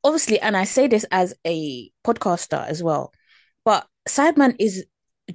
[0.04, 3.12] obviously, and I say this as a podcaster as well,
[3.64, 4.84] but Sideman is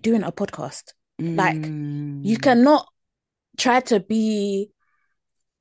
[0.02, 0.94] doing a podcast.
[1.20, 2.42] Like, You Mm.
[2.42, 2.88] cannot
[3.58, 4.72] try to be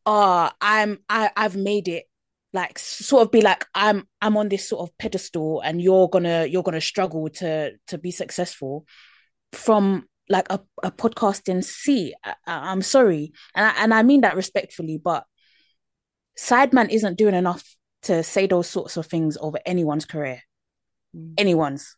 [0.07, 2.05] uh I'm I I've made it
[2.53, 6.47] like sort of be like I'm I'm on this sort of pedestal and you're gonna
[6.47, 8.87] you're gonna struggle to to be successful
[9.53, 12.15] from like a, a podcasting seat.
[12.25, 13.33] I, am sorry.
[13.55, 15.25] And I, and I mean that respectfully, but
[16.39, 17.65] Sideman isn't doing enough
[18.03, 20.43] to say those sorts of things over anyone's career.
[21.15, 21.35] Mm.
[21.37, 21.97] Anyone's.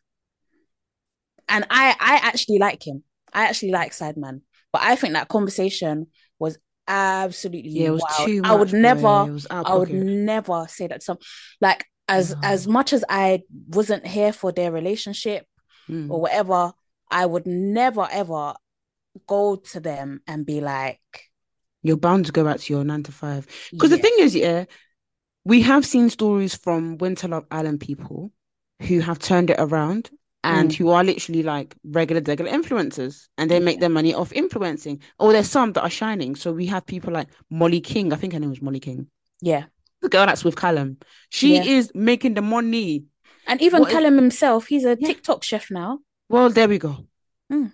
[1.49, 3.05] And I I actually like him.
[3.33, 4.41] I actually like Sideman.
[4.73, 6.07] But I think that conversation
[6.39, 6.59] was
[6.89, 8.29] absolutely yeah, it was wild.
[8.29, 11.19] Too much, I would never I would never say that some
[11.61, 12.41] like as no.
[12.43, 15.47] as much as I wasn't here for their relationship
[15.89, 16.11] mm.
[16.11, 16.73] or whatever,
[17.11, 18.55] I would never ever
[19.27, 21.01] go to them and be like
[21.83, 23.47] you're bound to go back to your nine to five.
[23.71, 23.97] Because yeah.
[23.97, 24.65] the thing is, yeah,
[25.45, 28.33] we have seen stories from Winter Love Island people
[28.81, 30.11] who have turned it around
[30.45, 30.77] and mm.
[30.77, 35.33] who are literally like regular regular influencers and they make their money off influencing or
[35.33, 38.41] there's some that are shining so we have people like molly king i think her
[38.41, 39.07] name was molly king
[39.41, 39.65] yeah
[40.01, 40.97] the girl that's with callum
[41.31, 41.63] she yeah.
[41.63, 43.05] is making the money
[43.47, 44.21] and even what callum is...
[44.21, 45.09] himself he's a yeah.
[45.09, 46.97] tiktok chef now well there we go
[47.53, 47.73] mm.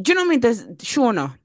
[0.00, 1.36] do you know what i mean there's shauna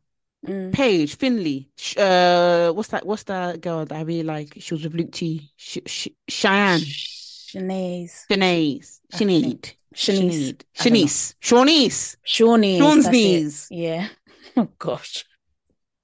[0.47, 0.71] mm.
[0.71, 3.05] Paige, Finley, uh, what's that?
[3.05, 4.53] What's that girl that I really like?
[4.57, 5.51] She was with Luke T.
[5.57, 6.79] Sh- Sh- Cheyenne.
[6.79, 8.09] Shanae.
[8.29, 8.99] Shanae.
[9.11, 9.73] Sinead.
[9.99, 11.35] Shanice.
[11.41, 12.15] Shanice.
[12.25, 12.79] Shawnice.
[12.79, 13.67] Sean's knees.
[13.69, 14.07] Yeah.
[14.57, 15.25] Oh gosh.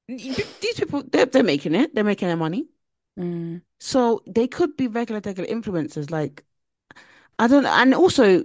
[0.07, 1.93] These people, they're, they're making it.
[1.93, 2.67] They're making their money.
[3.19, 3.63] Mm.
[3.79, 6.11] So they could be regular, regular influencers.
[6.11, 6.45] Like,
[7.39, 7.73] I don't know.
[7.73, 8.43] And also,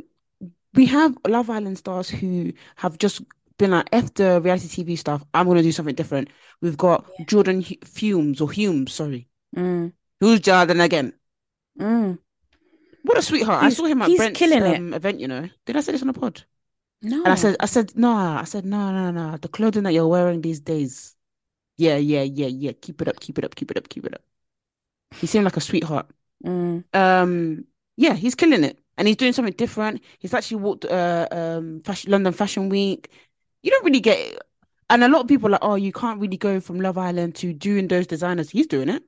[0.75, 3.23] we have Love Island stars who have just
[3.59, 5.23] been like, F the reality TV stuff.
[5.35, 6.31] I'm going to do something different.
[6.63, 7.27] We've got yeah.
[7.27, 9.29] Jordan Fumes or Humes, sorry.
[9.55, 9.93] Mm.
[10.19, 11.13] Who's Jordan again?
[11.79, 12.19] Mm.
[13.03, 13.65] What a sweetheart!
[13.65, 15.21] He's, I saw him at Brent's killing um, event.
[15.21, 16.45] You know, did I say this on the pod?
[17.03, 17.19] No.
[17.19, 18.13] And I said, I said, no.
[18.13, 19.37] I said, no, no, no.
[19.39, 21.17] The clothing that you're wearing these days,
[21.79, 22.73] yeah, yeah, yeah, yeah.
[22.81, 24.23] Keep it up, keep it up, keep it up, keep it up.
[25.17, 26.07] He seemed like a sweetheart.
[26.45, 26.85] Mm.
[26.95, 27.65] Um,
[27.97, 30.03] yeah, he's killing it, and he's doing something different.
[30.19, 33.11] He's actually walked uh, um, fashion, London Fashion Week.
[33.63, 34.43] You don't really get, it.
[34.91, 37.35] and a lot of people are like, oh, you can't really go from Love Island
[37.37, 38.51] to doing those designers.
[38.51, 39.03] He's doing it.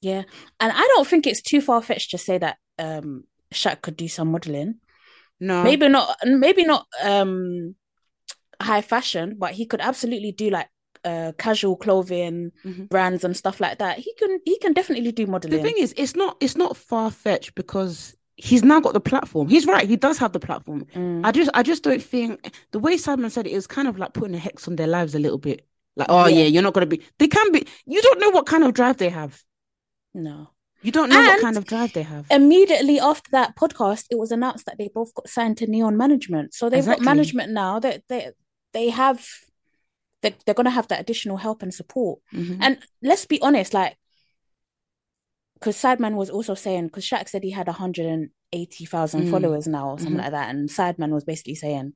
[0.00, 0.22] Yeah,
[0.60, 4.08] and I don't think it's too far fetched to say that um Shaq could do
[4.08, 4.76] some modeling.
[5.40, 6.16] No, maybe not.
[6.24, 7.74] Maybe not um
[8.60, 10.68] high fashion, but he could absolutely do like
[11.04, 12.84] uh, casual clothing mm-hmm.
[12.84, 13.98] brands and stuff like that.
[13.98, 15.56] He can he can definitely do modeling.
[15.56, 19.48] The thing is, it's not it's not far fetched because he's now got the platform.
[19.48, 19.88] He's right.
[19.88, 20.84] He does have the platform.
[20.94, 21.24] Mm.
[21.24, 24.14] I just I just don't think the way Simon said it is kind of like
[24.14, 25.66] putting a hex on their lives a little bit.
[25.94, 27.02] Like, oh yeah, yeah you're not gonna be.
[27.18, 27.66] They can be.
[27.86, 29.40] You don't know what kind of drive they have.
[30.12, 30.50] No.
[30.82, 32.26] You don't know and what kind of drive they have.
[32.30, 36.54] Immediately after that podcast, it was announced that they both got signed to Neon Management.
[36.54, 37.04] So they've exactly.
[37.04, 38.30] got management now that they,
[38.72, 39.26] they have
[40.22, 42.20] they're, they're gonna have that additional help and support.
[42.32, 42.62] Mm-hmm.
[42.62, 43.96] And let's be honest, like
[45.54, 49.30] because Sideman was also saying because Shaq said he had 180,000 mm.
[49.30, 50.22] followers now or something mm-hmm.
[50.22, 51.94] like that, and Sideman was basically saying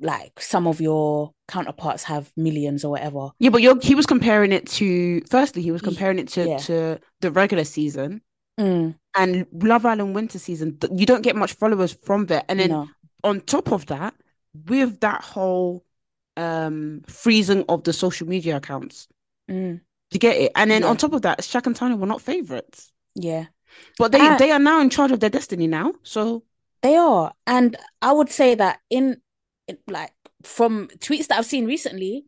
[0.00, 3.30] like some of your counterparts have millions or whatever.
[3.38, 6.56] Yeah, but you're, he was comparing it to firstly he was comparing it to yeah.
[6.58, 8.22] to the regular season
[8.58, 8.94] mm.
[9.14, 10.78] and Love Island winter season.
[10.92, 12.88] You don't get much followers from there, and then no.
[13.24, 14.14] on top of that,
[14.66, 15.84] with that whole
[16.36, 19.08] um freezing of the social media accounts,
[19.50, 19.80] mm.
[20.10, 20.88] to get it, and then yeah.
[20.88, 22.92] on top of that, Shaq and Tanya were not favorites.
[23.14, 23.46] Yeah,
[23.98, 25.94] but they they are now in charge of their destiny now.
[26.02, 26.44] So
[26.82, 29.20] they are, and I would say that in
[29.86, 30.12] like
[30.42, 32.24] from tweets that I've seen recently,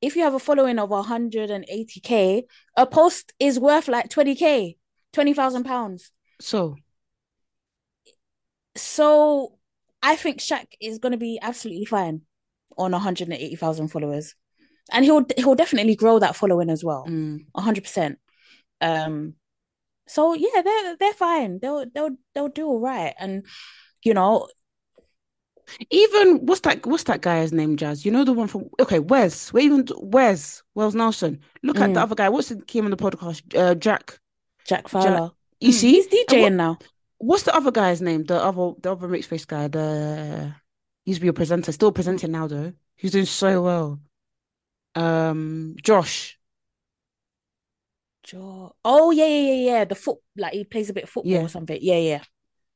[0.00, 2.42] if you have a following of 180k,
[2.76, 4.76] a post is worth like 20k,
[5.12, 6.10] 20,000 pounds.
[6.40, 6.76] So,
[8.76, 9.58] so
[10.02, 12.22] I think Shaq is going to be absolutely fine
[12.76, 14.34] on 180,000 followers,
[14.92, 17.46] and he'll he'll definitely grow that following as well, mm.
[17.56, 18.16] 100%.
[18.80, 19.34] Um,
[20.06, 21.60] so yeah, they're they're fine.
[21.60, 23.46] They'll they'll they'll do all right, and
[24.04, 24.48] you know
[25.90, 26.84] even what's that?
[26.86, 27.76] What's that guy's name?
[27.76, 28.04] Jas.
[28.04, 29.52] You know the one from okay, Wes.
[29.52, 31.40] Where even Wes Wells Nelson.
[31.62, 31.82] Look mm.
[31.82, 32.28] at the other guy.
[32.28, 33.42] What's the came on the podcast?
[33.56, 34.18] Uh, Jack.
[34.66, 35.28] Jack Fowler.
[35.28, 35.32] Jack.
[35.60, 35.74] You mm.
[35.74, 36.78] see, he's DJing what, now.
[37.18, 38.24] What's the other guy's name?
[38.24, 39.68] The other the other mixed face guy.
[39.68, 40.54] The
[41.04, 41.72] he used to be a presenter.
[41.72, 42.72] Still presenting now though.
[42.96, 44.00] He's doing so well.
[44.94, 46.38] Um, Josh.
[48.22, 48.72] Josh.
[48.84, 49.84] Oh yeah, yeah, yeah, yeah.
[49.84, 51.42] The foot, like he plays a bit of football yeah.
[51.42, 51.78] or something.
[51.80, 52.22] Yeah, yeah.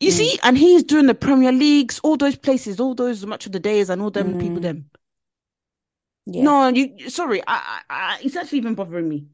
[0.00, 0.14] You mm.
[0.14, 3.60] see, and he's doing the Premier Leagues, all those places, all those much of the
[3.60, 4.40] days, and all them mm.
[4.40, 4.60] people.
[4.60, 4.90] Them.
[6.26, 6.42] Yeah.
[6.42, 7.10] No, you.
[7.10, 9.26] Sorry, I, I, I, it's actually even bothering me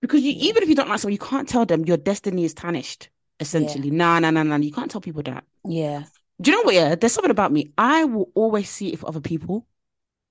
[0.00, 0.48] because you, yeah.
[0.48, 3.08] even if you don't like someone, you can't tell them your destiny is tarnished.
[3.38, 3.94] Essentially, yeah.
[3.94, 4.56] nah, nah, nah, nah.
[4.56, 5.44] You can't tell people that.
[5.64, 6.04] Yeah.
[6.40, 6.74] Do you know what?
[6.74, 7.72] Yeah, there's something about me.
[7.78, 9.66] I will always see it for other people.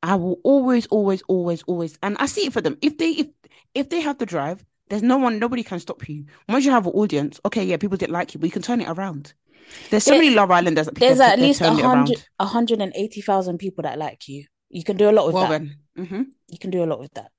[0.01, 2.77] I will always, always, always, always, and I see it for them.
[2.81, 3.27] If they if
[3.73, 6.25] if they have the drive, there's no one, nobody can stop you.
[6.47, 8.81] Once you have an audience, okay, yeah, people didn't like you, but you can turn
[8.81, 9.33] it around.
[9.89, 12.91] There's so many Love Islanders that There's at least a turned hundred, a hundred and
[12.95, 14.45] eighty thousand people that like you.
[14.69, 15.61] You can do a lot with Well that.
[15.95, 17.31] then, hmm You can do a lot with that.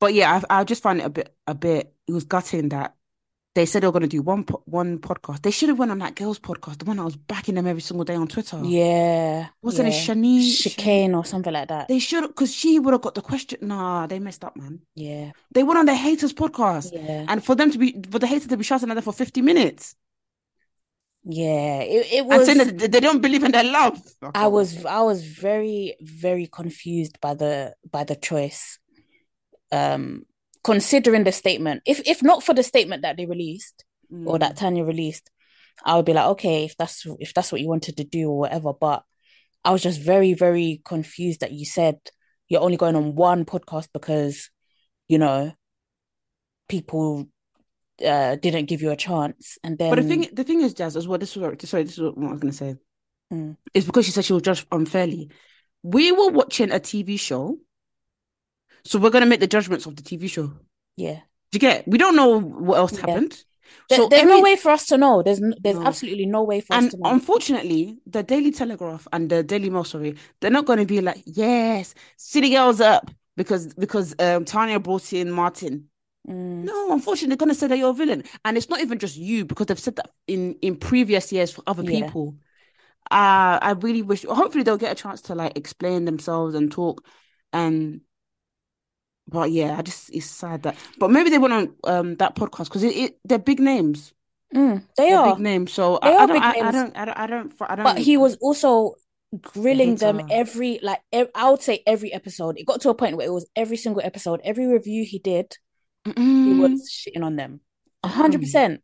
[0.00, 1.92] but yeah, I, I just find it a bit, a bit.
[2.06, 2.94] It was gutting that
[3.56, 5.42] they said they were going to do one po- one podcast.
[5.42, 7.82] They should have went on that girls' podcast, the one that was backing them every
[7.82, 8.60] single day on Twitter.
[8.64, 9.46] Yeah.
[9.62, 10.14] wasn't yeah.
[10.14, 10.40] name?
[10.40, 10.62] Shani.
[10.62, 11.86] Chicane or something like that.
[11.88, 13.60] They should, because she would have got the question.
[13.62, 14.80] Nah, they messed up, man.
[14.96, 15.30] Yeah.
[15.52, 17.26] They went on the haters podcast, Yeah.
[17.28, 19.40] and for them to be, for the haters to be shouting at them for fifty
[19.40, 19.94] minutes
[21.24, 21.80] Yeah.
[21.80, 23.98] It, it and was saying that they don't believe in their love.
[24.34, 28.78] I was I was very very confused by the by the choice.
[29.72, 30.24] Um
[30.62, 31.82] considering the statement.
[31.86, 34.40] If if not for the statement that they released or Mm.
[34.40, 35.30] that Tanya released,
[35.84, 38.38] I would be like, okay, if that's if that's what you wanted to do or
[38.38, 38.72] whatever.
[38.72, 39.02] But
[39.64, 41.98] I was just very, very confused that you said
[42.48, 44.50] you're only going on one podcast because,
[45.08, 45.52] you know,
[46.68, 47.26] people
[48.04, 49.58] uh didn't give you a chance.
[49.62, 51.18] And then But the thing, the thing is, Jas, as well.
[51.18, 51.84] This was sorry.
[51.84, 52.76] This is what I was going to say.
[53.32, 53.56] Mm.
[53.72, 55.30] It's because she said she was judged unfairly.
[55.82, 57.58] We were watching a TV show,
[58.84, 60.46] so we're going to make the judgments of the TV show.
[60.48, 60.56] Do
[60.96, 61.20] yeah.
[61.52, 61.86] you get?
[61.86, 63.00] We don't know what else Yeah.
[63.06, 63.42] happened.
[63.88, 65.22] There- So there's no way for us to know.
[65.22, 65.86] There's there's No.
[65.86, 67.10] absolutely no way for us And to know.
[67.10, 71.22] unfortunately, the Daily Telegraph and the Daily Mail, sorry, they're not going to be like,
[71.26, 75.88] yes, City Girls up because because um Tanya brought in Martin.
[76.28, 76.64] Mm.
[76.64, 79.16] No, unfortunately, they're going to say that you're a villain, and it's not even just
[79.16, 82.06] you because they've said that in in previous years for other Yeah.
[82.06, 82.36] people.
[83.10, 84.24] Uh, I really wish.
[84.24, 87.04] Hopefully, they'll get a chance to like explain themselves and talk,
[87.52, 88.00] and.
[89.26, 90.76] But yeah, I just it's sad that.
[90.98, 94.12] But maybe they went on um that podcast because it, it they're big names.
[94.54, 95.34] Mm, they They're are.
[95.34, 97.26] big names, so They I, I are don't, big I, I don't, I don't, I
[97.26, 97.84] don't, I don't.
[97.84, 98.94] But he was also
[99.40, 102.58] grilling them every like ev- I would say every episode.
[102.58, 105.56] It got to a point where it was every single episode, every review he did,
[106.04, 106.58] he Mm-mm.
[106.60, 107.60] was shitting on them.
[108.02, 108.82] A hundred percent.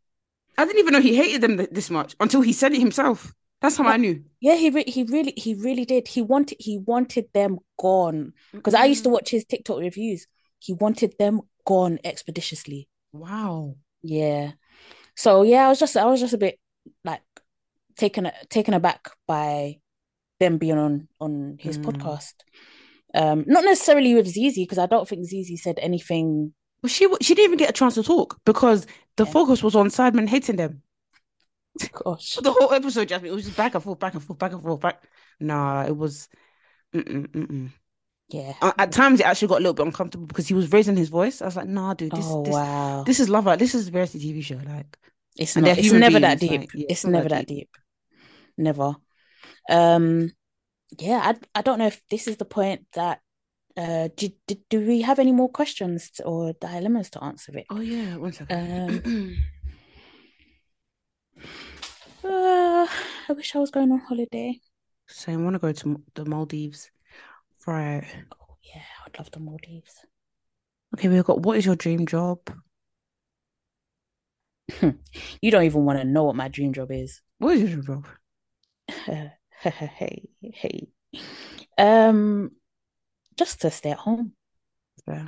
[0.57, 3.33] I didn't even know he hated them th- this much until he said it himself.
[3.61, 4.23] That's how I knew.
[4.39, 6.07] Yeah, he re- he really he really did.
[6.07, 10.25] He wanted he wanted them gone because I used to watch his TikTok reviews.
[10.59, 12.89] He wanted them gone expeditiously.
[13.13, 13.75] Wow.
[14.01, 14.53] Yeah.
[15.15, 16.59] So yeah, I was just I was just a bit
[17.05, 17.21] like
[17.97, 19.77] taken taken aback by
[20.39, 21.85] them being on on his Mm.
[21.85, 22.33] podcast.
[23.13, 26.53] Um, not necessarily with Zeze because I don't think Zeze said anything.
[26.81, 28.85] Well, she she didn't even get a chance to talk because
[29.17, 29.31] the Yeah.
[29.31, 30.81] focus was on Sideman hating them.
[31.91, 34.51] Gosh, The whole episode, Jasmine, it was just back and forth, back and forth, back
[34.53, 35.03] and forth, back.
[35.39, 36.27] Nah, it was.
[36.93, 37.69] Mm-mm, mm-mm.
[38.29, 38.53] yeah.
[38.61, 41.09] Uh, At times, it actually got a little bit uncomfortable because he was raising his
[41.09, 41.41] voice.
[41.41, 43.45] I was like, Nah, dude, this oh this wow, this is love.
[43.57, 44.55] This is a reality TV show.
[44.55, 44.97] Like,
[45.37, 45.77] it's not.
[45.77, 46.51] It's never that deep.
[46.51, 47.69] like, yeah, it's not never that deep.
[48.57, 48.95] Never.
[49.69, 50.31] Um,
[50.99, 51.21] yeah.
[51.23, 53.21] I I don't know if this is the point that.
[53.77, 57.65] Uh, did, did do we have any more questions to- or dilemmas to answer it?
[57.69, 59.37] oh yeah, one second.
[62.23, 62.85] Uh,
[63.29, 64.59] I wish I was going on holiday.
[65.07, 66.91] so I want to go to the Maldives.
[67.65, 68.03] Right.
[68.39, 70.05] Oh yeah, I'd love the Maldives.
[70.95, 72.39] Okay, we've got what is your dream job?
[75.41, 77.21] You don't even want to know what my dream job is.
[77.39, 78.07] What is your dream job?
[79.63, 80.87] hey, hey.
[81.77, 82.51] Um,
[83.41, 84.33] just to stay at home.
[85.07, 85.27] Yeah.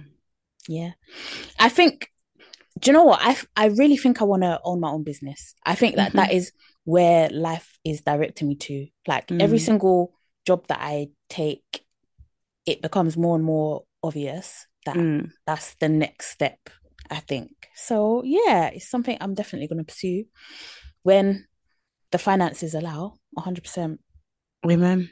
[0.68, 0.91] Yeah.
[1.59, 2.09] I think,
[2.80, 3.20] do you know what?
[3.22, 5.55] I I really think I want to own my own business.
[5.66, 6.51] I think that that is
[6.86, 8.76] where life is directing me to.
[9.07, 9.66] Like every Mm.
[9.70, 9.99] single
[10.45, 11.86] job that I take,
[12.72, 15.32] it becomes more and more obvious that Mm.
[15.47, 16.59] that's the next step,
[17.09, 17.49] I think.
[17.76, 20.26] So yeah, it's something I'm definitely going to pursue
[21.01, 21.47] when
[22.11, 23.18] the finances allow.
[23.36, 23.97] 100%.
[24.64, 25.09] Women.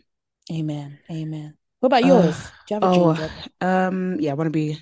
[0.51, 0.99] Amen.
[1.09, 1.57] Amen.
[1.81, 2.53] What about Uh, yours?
[2.65, 3.33] Do you have a dream Oh, job?
[3.61, 4.79] um, yeah, I want to be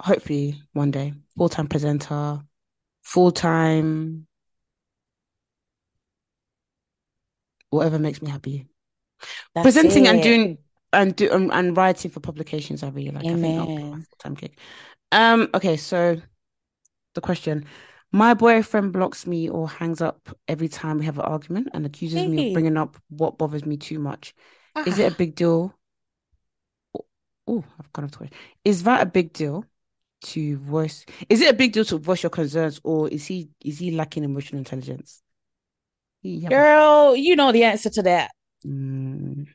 [0.00, 2.40] hopefully one day full-time presenter,
[3.02, 4.26] full-time
[7.70, 8.66] whatever makes me happy.
[9.54, 10.58] That's Presenting and doing
[10.92, 13.34] and do and, and writing for publications I really like.
[13.34, 14.06] I think that'll be my Amen.
[14.10, 14.58] full-time gig.
[15.12, 16.20] Um, okay, so
[17.14, 17.66] the question.
[18.12, 22.26] My boyfriend blocks me or hangs up every time we have an argument and accuses
[22.26, 24.34] me of bringing up what bothers me too much.
[24.84, 25.74] Is it a Ah, big deal?
[27.50, 28.38] Oh, I've gone off the question.
[28.64, 29.64] Is that a big deal
[30.22, 31.04] to voice?
[31.28, 34.24] Is it a big deal to voice your concerns, or is he is he lacking
[34.24, 35.22] emotional intelligence?
[36.22, 36.50] Yeah.
[36.50, 38.30] girl, you know the answer to that.
[38.64, 39.46] Mm,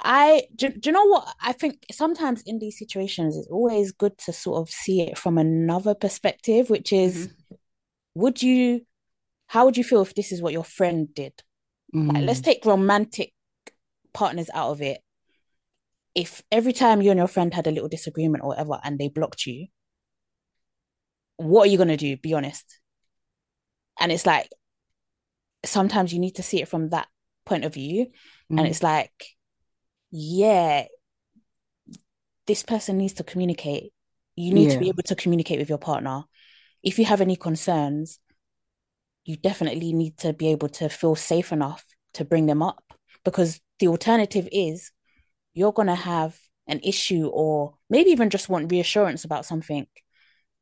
[0.00, 1.26] I do, do you know what?
[1.40, 5.38] I think sometimes in these situations, it's always good to sort of see it from
[5.38, 7.28] another perspective, which is,
[8.14, 8.82] would you,
[9.48, 11.32] how would you feel if this is what your friend did?
[12.12, 13.32] Like, let's mm, take romantic
[14.12, 15.00] partners out of it.
[16.16, 19.08] If every time you and your friend had a little disagreement or whatever and they
[19.08, 19.66] blocked you,
[21.36, 22.16] what are you gonna do?
[22.16, 22.80] Be honest.
[24.00, 24.48] And it's like
[25.64, 27.06] sometimes you need to see it from that
[27.44, 28.06] point of view.
[28.50, 28.58] Mm.
[28.58, 29.12] And it's like,
[30.10, 30.86] yeah,
[32.46, 33.92] this person needs to communicate.
[34.36, 36.24] You need to be able to communicate with your partner.
[36.82, 38.20] If you have any concerns,
[39.24, 42.84] you definitely need to be able to feel safe enough to bring them up
[43.24, 44.92] because the alternative is
[45.56, 46.38] you're going to have
[46.68, 49.86] an issue or maybe even just want reassurance about something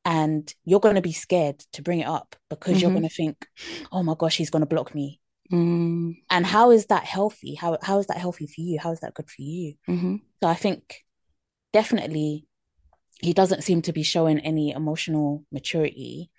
[0.04, 2.94] and you're going to be scared to bring it up because you're Mhm.
[2.94, 3.46] going to think
[3.92, 5.20] oh my gosh he's going to block me.
[5.52, 7.54] Mm, and how is that healthy?
[7.54, 8.78] How how is that healthy for you?
[8.80, 9.74] How is that good for you?
[9.88, 10.20] Mhm.
[10.42, 11.04] so i think
[11.72, 12.46] definitely
[13.20, 16.30] he doesn't seem to be showing any emotional maturity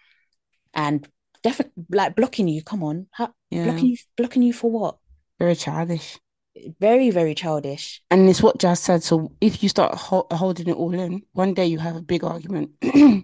[0.73, 1.07] and
[1.43, 3.07] definitely like blocking you come on.
[3.11, 4.97] How, Yeah, blocking you blocking you for what?
[5.39, 6.19] Very childish.
[6.79, 9.03] Very very childish And it's what Jas said.
[9.03, 12.23] So if you start ho- holding it all in, one day you have a big
[12.23, 12.71] argument.
[12.81, 13.23] You're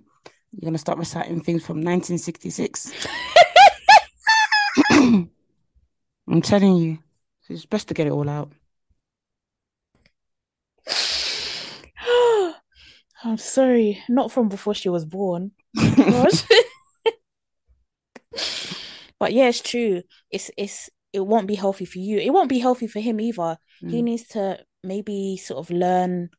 [0.61, 2.91] gonna start reciting things from 1966.
[4.91, 6.99] I'm telling you,
[7.49, 8.51] it's best to get it all out.
[13.23, 15.51] i'm sorry not from before she was born
[19.19, 20.01] but yeah it's true
[20.31, 22.19] it's it's it won't be healthy for you.
[22.19, 23.57] It won't be healthy for him either.
[23.79, 24.03] He Mm.
[24.03, 26.29] needs to maybe sort of learn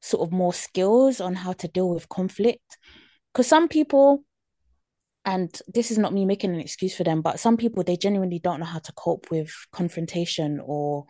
[0.00, 2.78] sort of more skills on how to deal with conflict.
[3.32, 4.24] Because some people
[5.24, 8.38] and this is not me making an excuse for them but some people they genuinely
[8.38, 11.04] don't know how to cope with confrontation or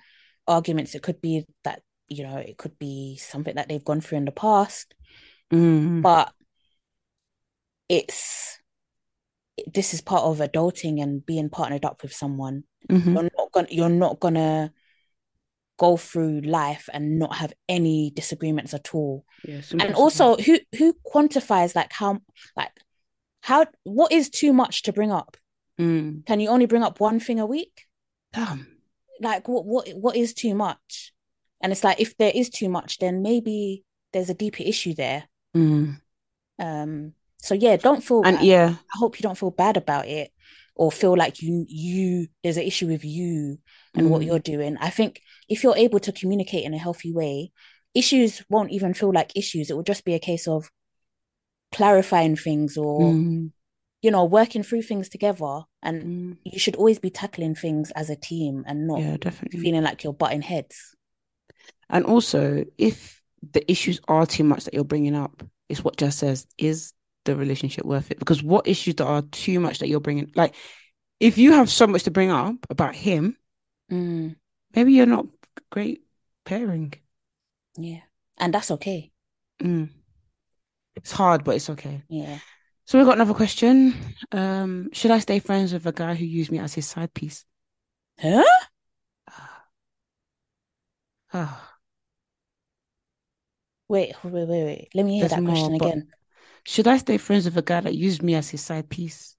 [0.46, 0.94] arguments.
[0.94, 4.24] It could be that you know it could be something that they've gone through in
[4.24, 4.94] the past.
[5.52, 6.02] Mm.
[6.02, 6.32] but
[7.88, 8.58] it's
[9.72, 13.14] this is part of adulting and being partnered up with someone Mhm.
[13.14, 14.72] you're not gonna you're not gonna
[15.78, 20.94] go through life and not have any disagreements at all Yeah, and also who who
[21.06, 22.20] quantifies like how
[22.56, 22.72] like
[23.42, 25.36] how what is too much to bring up
[25.78, 26.26] Mm.
[26.26, 27.86] can you only bring up one thing a week
[28.32, 28.66] Damn.
[29.20, 31.12] like what what what is too much
[31.62, 35.28] and it's like if there is too much then maybe there's a deeper issue there
[35.56, 36.00] Mm.
[36.58, 38.44] um so yeah don't feel And bad.
[38.46, 40.30] yeah, I hope you don't feel bad about it
[40.74, 43.58] or feel like you you there's an issue with you
[43.94, 44.26] and what Mm.
[44.26, 44.76] you're doing.
[44.78, 47.52] I think if you're able to communicate in a healthy way,
[47.94, 49.70] issues won't even feel like issues.
[49.70, 50.70] It will just be a case of
[51.72, 53.52] clarifying things or Mm.
[54.02, 55.62] you know working through things together.
[55.82, 56.36] And Mm.
[56.44, 59.60] you should always be tackling things as a team and not Yeah, definitely.
[59.60, 60.94] feeling like you're butting heads.
[61.90, 63.22] And also, if
[63.52, 66.92] the issues are too much that you're bringing up, it's what Jess says, is
[67.28, 68.18] the relationship worth it?
[68.18, 70.54] Because what issues that are too much that you're bringing, like,
[71.20, 73.36] if you have so much to bring up about him,
[73.90, 74.34] Mm,
[74.74, 75.26] maybe you're not
[75.70, 76.04] great
[76.44, 76.94] pairing.
[77.76, 78.00] yeah,
[78.38, 79.10] and that's okay.
[79.62, 79.88] Mm.
[80.96, 82.02] It's hard, but it's okay.
[82.08, 82.40] Yeah.
[82.86, 83.94] So we've got another question.
[84.32, 87.44] Um, should I stay friends with a guy who used me as his side piece?
[88.20, 88.44] Huh?
[91.32, 91.78] Ah,
[93.88, 94.88] Wait, wait, wait, wait.
[94.94, 96.12] Let me hear There's that question more, again.
[96.68, 99.36] Should I stay friends with a guy that used me as his side piece?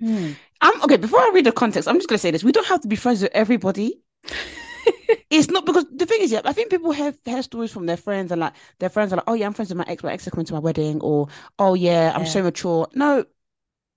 [0.00, 0.32] Hmm.
[0.60, 0.98] I'm okay.
[0.98, 2.94] Before I read the context, I'm just gonna say this: we don't have to be
[2.94, 4.00] friends with everybody.
[5.30, 7.96] it's not because the thing is, yeah, I think people have hear stories from their
[7.96, 10.12] friends and like their friends are like, oh yeah, I'm friends with my ex, my
[10.12, 11.26] ex is coming to my wedding, or
[11.58, 12.86] oh yeah, I'm so mature.
[12.94, 13.24] No,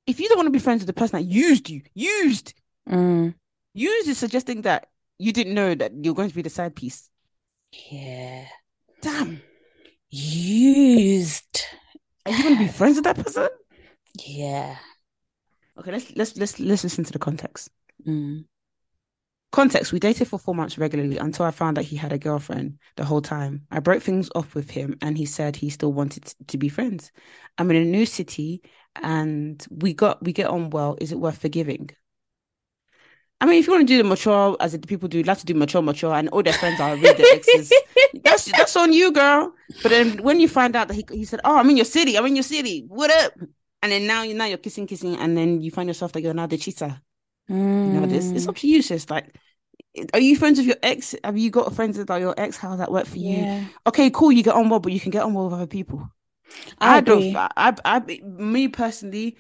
[0.08, 2.56] if you don't want to be friends with the person that used you, used,
[2.90, 3.36] Mm,
[3.76, 7.10] used is suggesting that you didn't know that you're going to be the side piece.
[7.92, 8.46] yeah.
[9.02, 9.42] Damn,
[10.10, 11.64] Used.
[12.26, 13.50] are you going to be friends with that person?
[14.26, 14.78] Yeah.
[15.78, 17.70] Okay, let's let's let's let's listen to the context.
[18.08, 18.46] Mm.
[19.52, 22.80] Context: We dated for four months regularly until I found that he had a girlfriend
[22.96, 23.66] the whole time.
[23.72, 27.12] I broke things off with him and he said he still wanted to be friends.
[27.58, 28.62] I'm in a new city
[28.96, 30.98] and we got we get on well.
[31.00, 31.90] Is it worth forgiving?
[33.40, 35.40] I mean, if you want to do the mature as the people do, you have
[35.40, 37.82] to do mature, mature, and all their friends are really their exes.
[38.24, 39.54] That's that's on you, girl.
[39.84, 42.18] But then when you find out that he he said, "Oh, I'm in your city.
[42.18, 42.86] I'm in your city.
[42.88, 43.34] What up?"
[43.84, 46.34] And then now you now you're kissing, kissing, and then you find yourself that you're
[46.34, 47.00] now the cheater.
[47.84, 48.32] You know this.
[48.34, 48.50] It's Mm.
[48.50, 49.10] up to you, sis.
[49.10, 49.36] Like,
[50.14, 51.16] are you friends with your ex?
[51.24, 52.58] Have you got friends with like, your ex?
[52.58, 53.46] How does that work for you?
[53.46, 53.66] Yeah.
[53.88, 54.32] Okay, cool.
[54.32, 56.10] You get on well, but you can get on well with other people.
[56.80, 57.36] I I, don't.
[57.36, 59.38] I, I, me personally,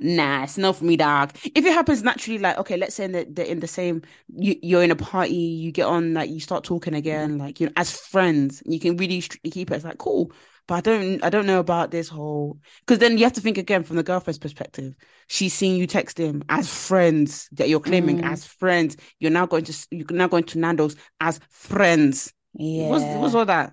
[0.00, 1.32] nah, it's not for me, dog.
[1.44, 4.82] If it happens naturally, like, okay, let's say that they're in the same, you, you're
[4.82, 7.96] in a party, you get on, like, you start talking again, like, you know, as
[7.96, 9.74] friends, you can really strictly keep it.
[9.74, 10.32] It's like, cool.
[10.66, 13.56] But I don't, I don't know about this whole, because then you have to think
[13.56, 14.94] again from the girlfriend's perspective.
[15.26, 18.30] She's seeing you text him as friends that you're claiming Mm.
[18.30, 18.96] as friends.
[19.18, 22.32] You're now going to, you're now going to Nando's as friends.
[22.52, 22.88] Yeah.
[22.90, 23.72] What's what's all that?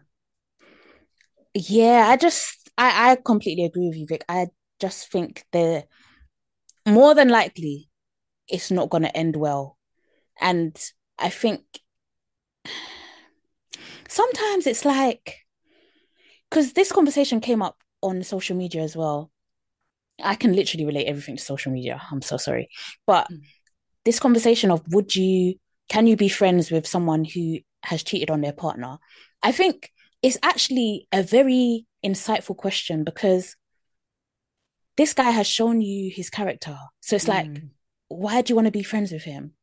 [1.54, 4.24] Yeah, I just I, I completely agree with you, Vic.
[4.30, 4.48] I
[4.80, 5.86] just think the
[6.86, 7.90] more than likely
[8.48, 9.78] it's not gonna end well.
[10.40, 10.78] And
[11.18, 11.64] I think
[14.08, 15.46] sometimes it's like
[16.50, 19.32] because this conversation came up on social media as well.
[20.24, 22.02] I can literally relate everything to social media.
[22.12, 22.70] I'm so sorry.
[23.06, 23.42] But Mm.
[24.06, 25.56] this conversation of would you
[25.90, 28.98] can you be friends with someone who has cheated on their partner?
[29.44, 29.92] I think
[30.24, 33.56] it's actually a very insightful question because
[34.98, 36.78] this guy has shown you his character.
[37.02, 37.70] So it's like, Mm.
[38.08, 39.54] why do you want to be friends with him?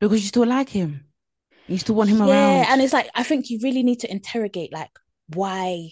[0.00, 1.06] Because you still like him.
[1.68, 2.56] You still want him yeah, around.
[2.58, 4.90] Yeah, and it's like I think you really need to interrogate like
[5.34, 5.90] why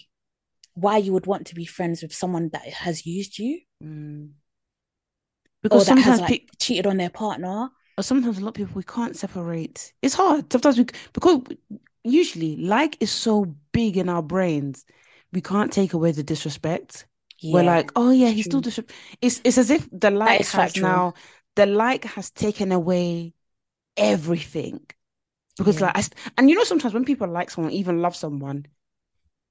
[0.75, 4.29] why you would want to be friends with someone that has used you Mm.
[4.29, 4.33] or
[5.63, 7.71] Because that has sometimes like pe- cheated on their partner.
[7.99, 9.93] or sometimes a lot of people we can't separate.
[10.03, 10.53] It's hard.
[10.53, 11.41] Sometimes we because
[12.05, 14.85] usually like is so big in our brains,
[15.33, 17.07] we can't take away the disrespect.
[17.51, 18.85] We're like, oh yeah, he's still true.
[19.21, 20.77] It's it's as if the like has factual.
[20.77, 21.15] now
[21.57, 23.35] the like has taken away
[23.97, 24.87] everything.
[25.59, 25.83] Because Yeah.
[25.83, 26.05] like I
[26.39, 28.67] and you know sometimes when people like someone, even love someone,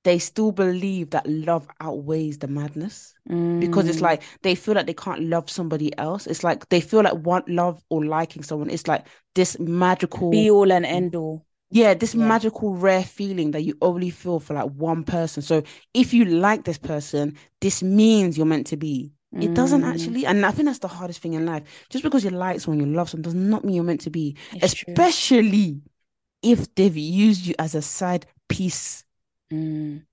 [0.03, 3.13] they still believe that love outweighs the madness.
[3.59, 6.27] Because it's Mm, like they feel like they can't love somebody else.
[6.27, 8.69] It's like they feel like want love or liking someone.
[8.71, 11.45] It's like this magical be all and end all.
[11.71, 12.15] Yeah, this Yeah.
[12.15, 15.41] magical rare feeling that you only feel for like one person.
[15.41, 15.63] So
[15.93, 19.13] if you like this person, this means you're meant to be.
[19.39, 21.63] It doesn't Mm, actually, and I think that's the hardest thing in life.
[21.89, 24.37] Just because you like someone, you love someone, does not mean you're meant to be.
[24.51, 25.01] it's true.
[25.01, 25.81] Especially
[26.43, 29.05] if they've used you as a side piece,
[29.51, 30.05] Mm,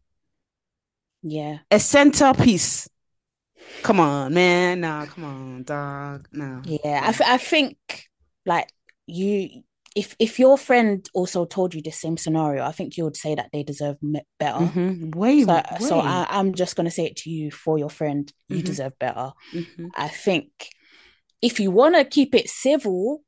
[1.23, 1.61] yeah.
[1.71, 2.89] a centerpiece.
[3.83, 4.81] Come on, man.
[4.81, 6.29] Nah, come on, dog.
[6.33, 6.65] Nah.
[6.65, 7.77] Yeah, I, th- I think
[8.45, 8.69] like
[9.07, 9.63] you,
[10.01, 13.35] if if your friend also told you the same scenario, I think you would say
[13.35, 13.97] that they deserve
[14.43, 14.65] better.
[14.67, 15.15] Mhm.
[15.15, 15.63] Way, So, way.
[15.81, 18.33] so I, I'm just gonna say it to you for your friend.
[18.49, 18.65] You Mhm.
[18.71, 19.33] deserve better.
[19.53, 19.91] Mhm.
[19.97, 20.47] I think
[21.43, 23.23] if you want to keep it civil,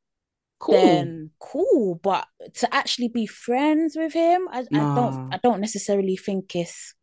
[0.60, 0.74] Cool.
[0.80, 1.94] then cool.
[2.02, 2.26] But
[2.60, 6.94] to actually be friends with him, I, I don't, I don't necessarily think it's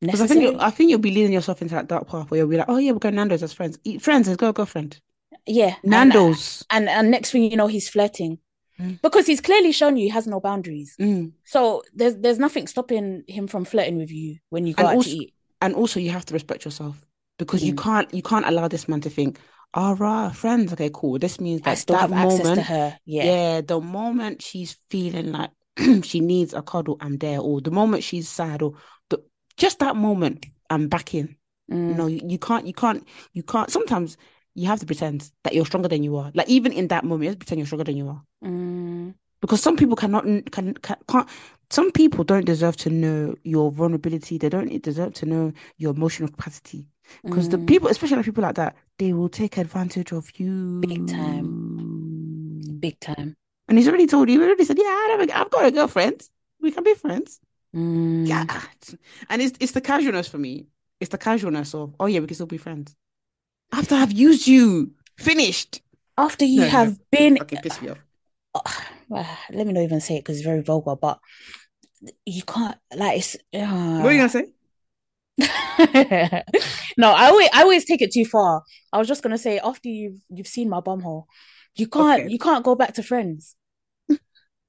[0.00, 2.38] Because I think you, I think you'll be leading yourself into that dark path where
[2.38, 3.78] you'll be like, oh yeah, we're going Nando's as friends.
[3.84, 5.00] Eat friends, let's go girlfriend.
[5.46, 6.64] Yeah, and- Nando's.
[6.70, 8.38] and and next thing you know, he's flirting
[8.80, 9.00] Mm.
[9.02, 10.96] because he's clearly shown you he has no boundaries.
[11.00, 11.32] Mm.
[11.44, 14.94] So there's there's nothing stopping him from flirting with you when you go And out
[14.96, 15.34] also- to eat.
[15.62, 17.00] And also you have to respect yourself
[17.38, 17.78] because you Mm.
[17.82, 19.38] can't you can't allow this man to think,
[19.74, 21.18] all right, friends, okay, cool.
[21.18, 22.98] This means I that still that have access to moment, her.
[23.06, 23.24] Yeah.
[23.24, 25.50] yeah, the moment she's feeling like
[26.02, 27.38] she needs a cuddle, I'm there.
[27.40, 28.74] Or the moment she's sad, or
[29.08, 29.22] the,
[29.56, 31.36] just that moment, I'm back in.
[31.70, 31.96] Mm.
[31.96, 33.70] No, you, you can't, you can't, you can't.
[33.70, 34.16] Sometimes
[34.54, 36.30] you have to pretend that you're stronger than you are.
[36.34, 38.22] Like even in that moment, you have to pretend you're stronger than you are.
[38.44, 39.14] Mm.
[39.40, 41.28] because some people cannot can, can can't
[41.70, 46.28] some people don't deserve to know your vulnerability they don't deserve to know your emotional
[46.28, 46.88] capacity
[47.24, 47.66] because the Mm.
[47.66, 52.98] people especially like people like that they will take advantage of you Big time, Big
[53.00, 53.34] time.
[53.68, 55.70] and he's already told you he already said yeah I have a- I've got a
[55.70, 56.28] girlfriend
[56.60, 57.40] we can be friends
[57.74, 58.28] Mm.
[58.28, 58.44] yeah
[59.30, 60.68] and it's it's the casualness for me
[61.00, 62.94] it's the casualness of oh yeah we can still be friends
[63.74, 65.82] after I've used you finished
[66.16, 67.98] After you No, no, have been, okay piss me off
[69.10, 71.18] let me not even say it because it's very vulgar, but
[72.24, 73.36] you can't like it's.
[73.52, 74.00] Uh.
[74.02, 74.46] what are you gonna say
[76.96, 78.62] no, I always I always take it too far.
[78.92, 81.24] I was just gonna say after you've you've seen my bumhole,
[81.76, 82.30] you can't Okay.
[82.30, 83.56] you can't go back to friends.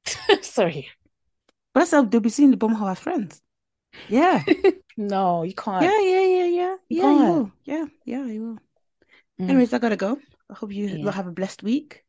[0.41, 0.89] Sorry.
[1.73, 3.41] but that's how they'll be seeing the bum as friends
[4.07, 4.43] yeah
[4.97, 5.83] No, you can't.
[5.83, 6.75] Yeah, yeah, yeah, yeah.
[6.89, 7.33] You Yeah, you can't.
[7.33, 7.51] will.
[7.65, 8.59] Yeah, yeah, you will.
[9.39, 9.49] Mm.
[9.49, 10.17] Anyways, I gotta go.
[10.49, 11.11] I hope you Yeah.
[11.11, 12.03] have a blessed week.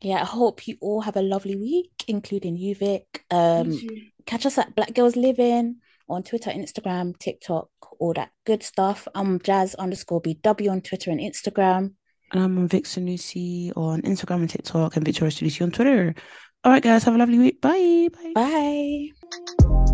[0.00, 3.24] Yeah, I hope you all have a lovely week, including you, Vic.
[3.30, 3.78] Um,
[4.26, 5.76] catch us at Black Gals Livin'
[6.08, 9.08] on Twitter, Instagram, TikTok, all that good stuff.
[9.14, 11.94] I'm Jas underscore BW on Twitter and Instagram.
[12.32, 16.14] And I'm on Vic Sanusi on Instagram and TikTok and Victoria Sanusi on Twitter.
[16.64, 17.60] All right, guys, have a lovely week.
[17.60, 18.08] Bye.
[18.34, 19.10] Bye.
[19.22, 19.93] Bye.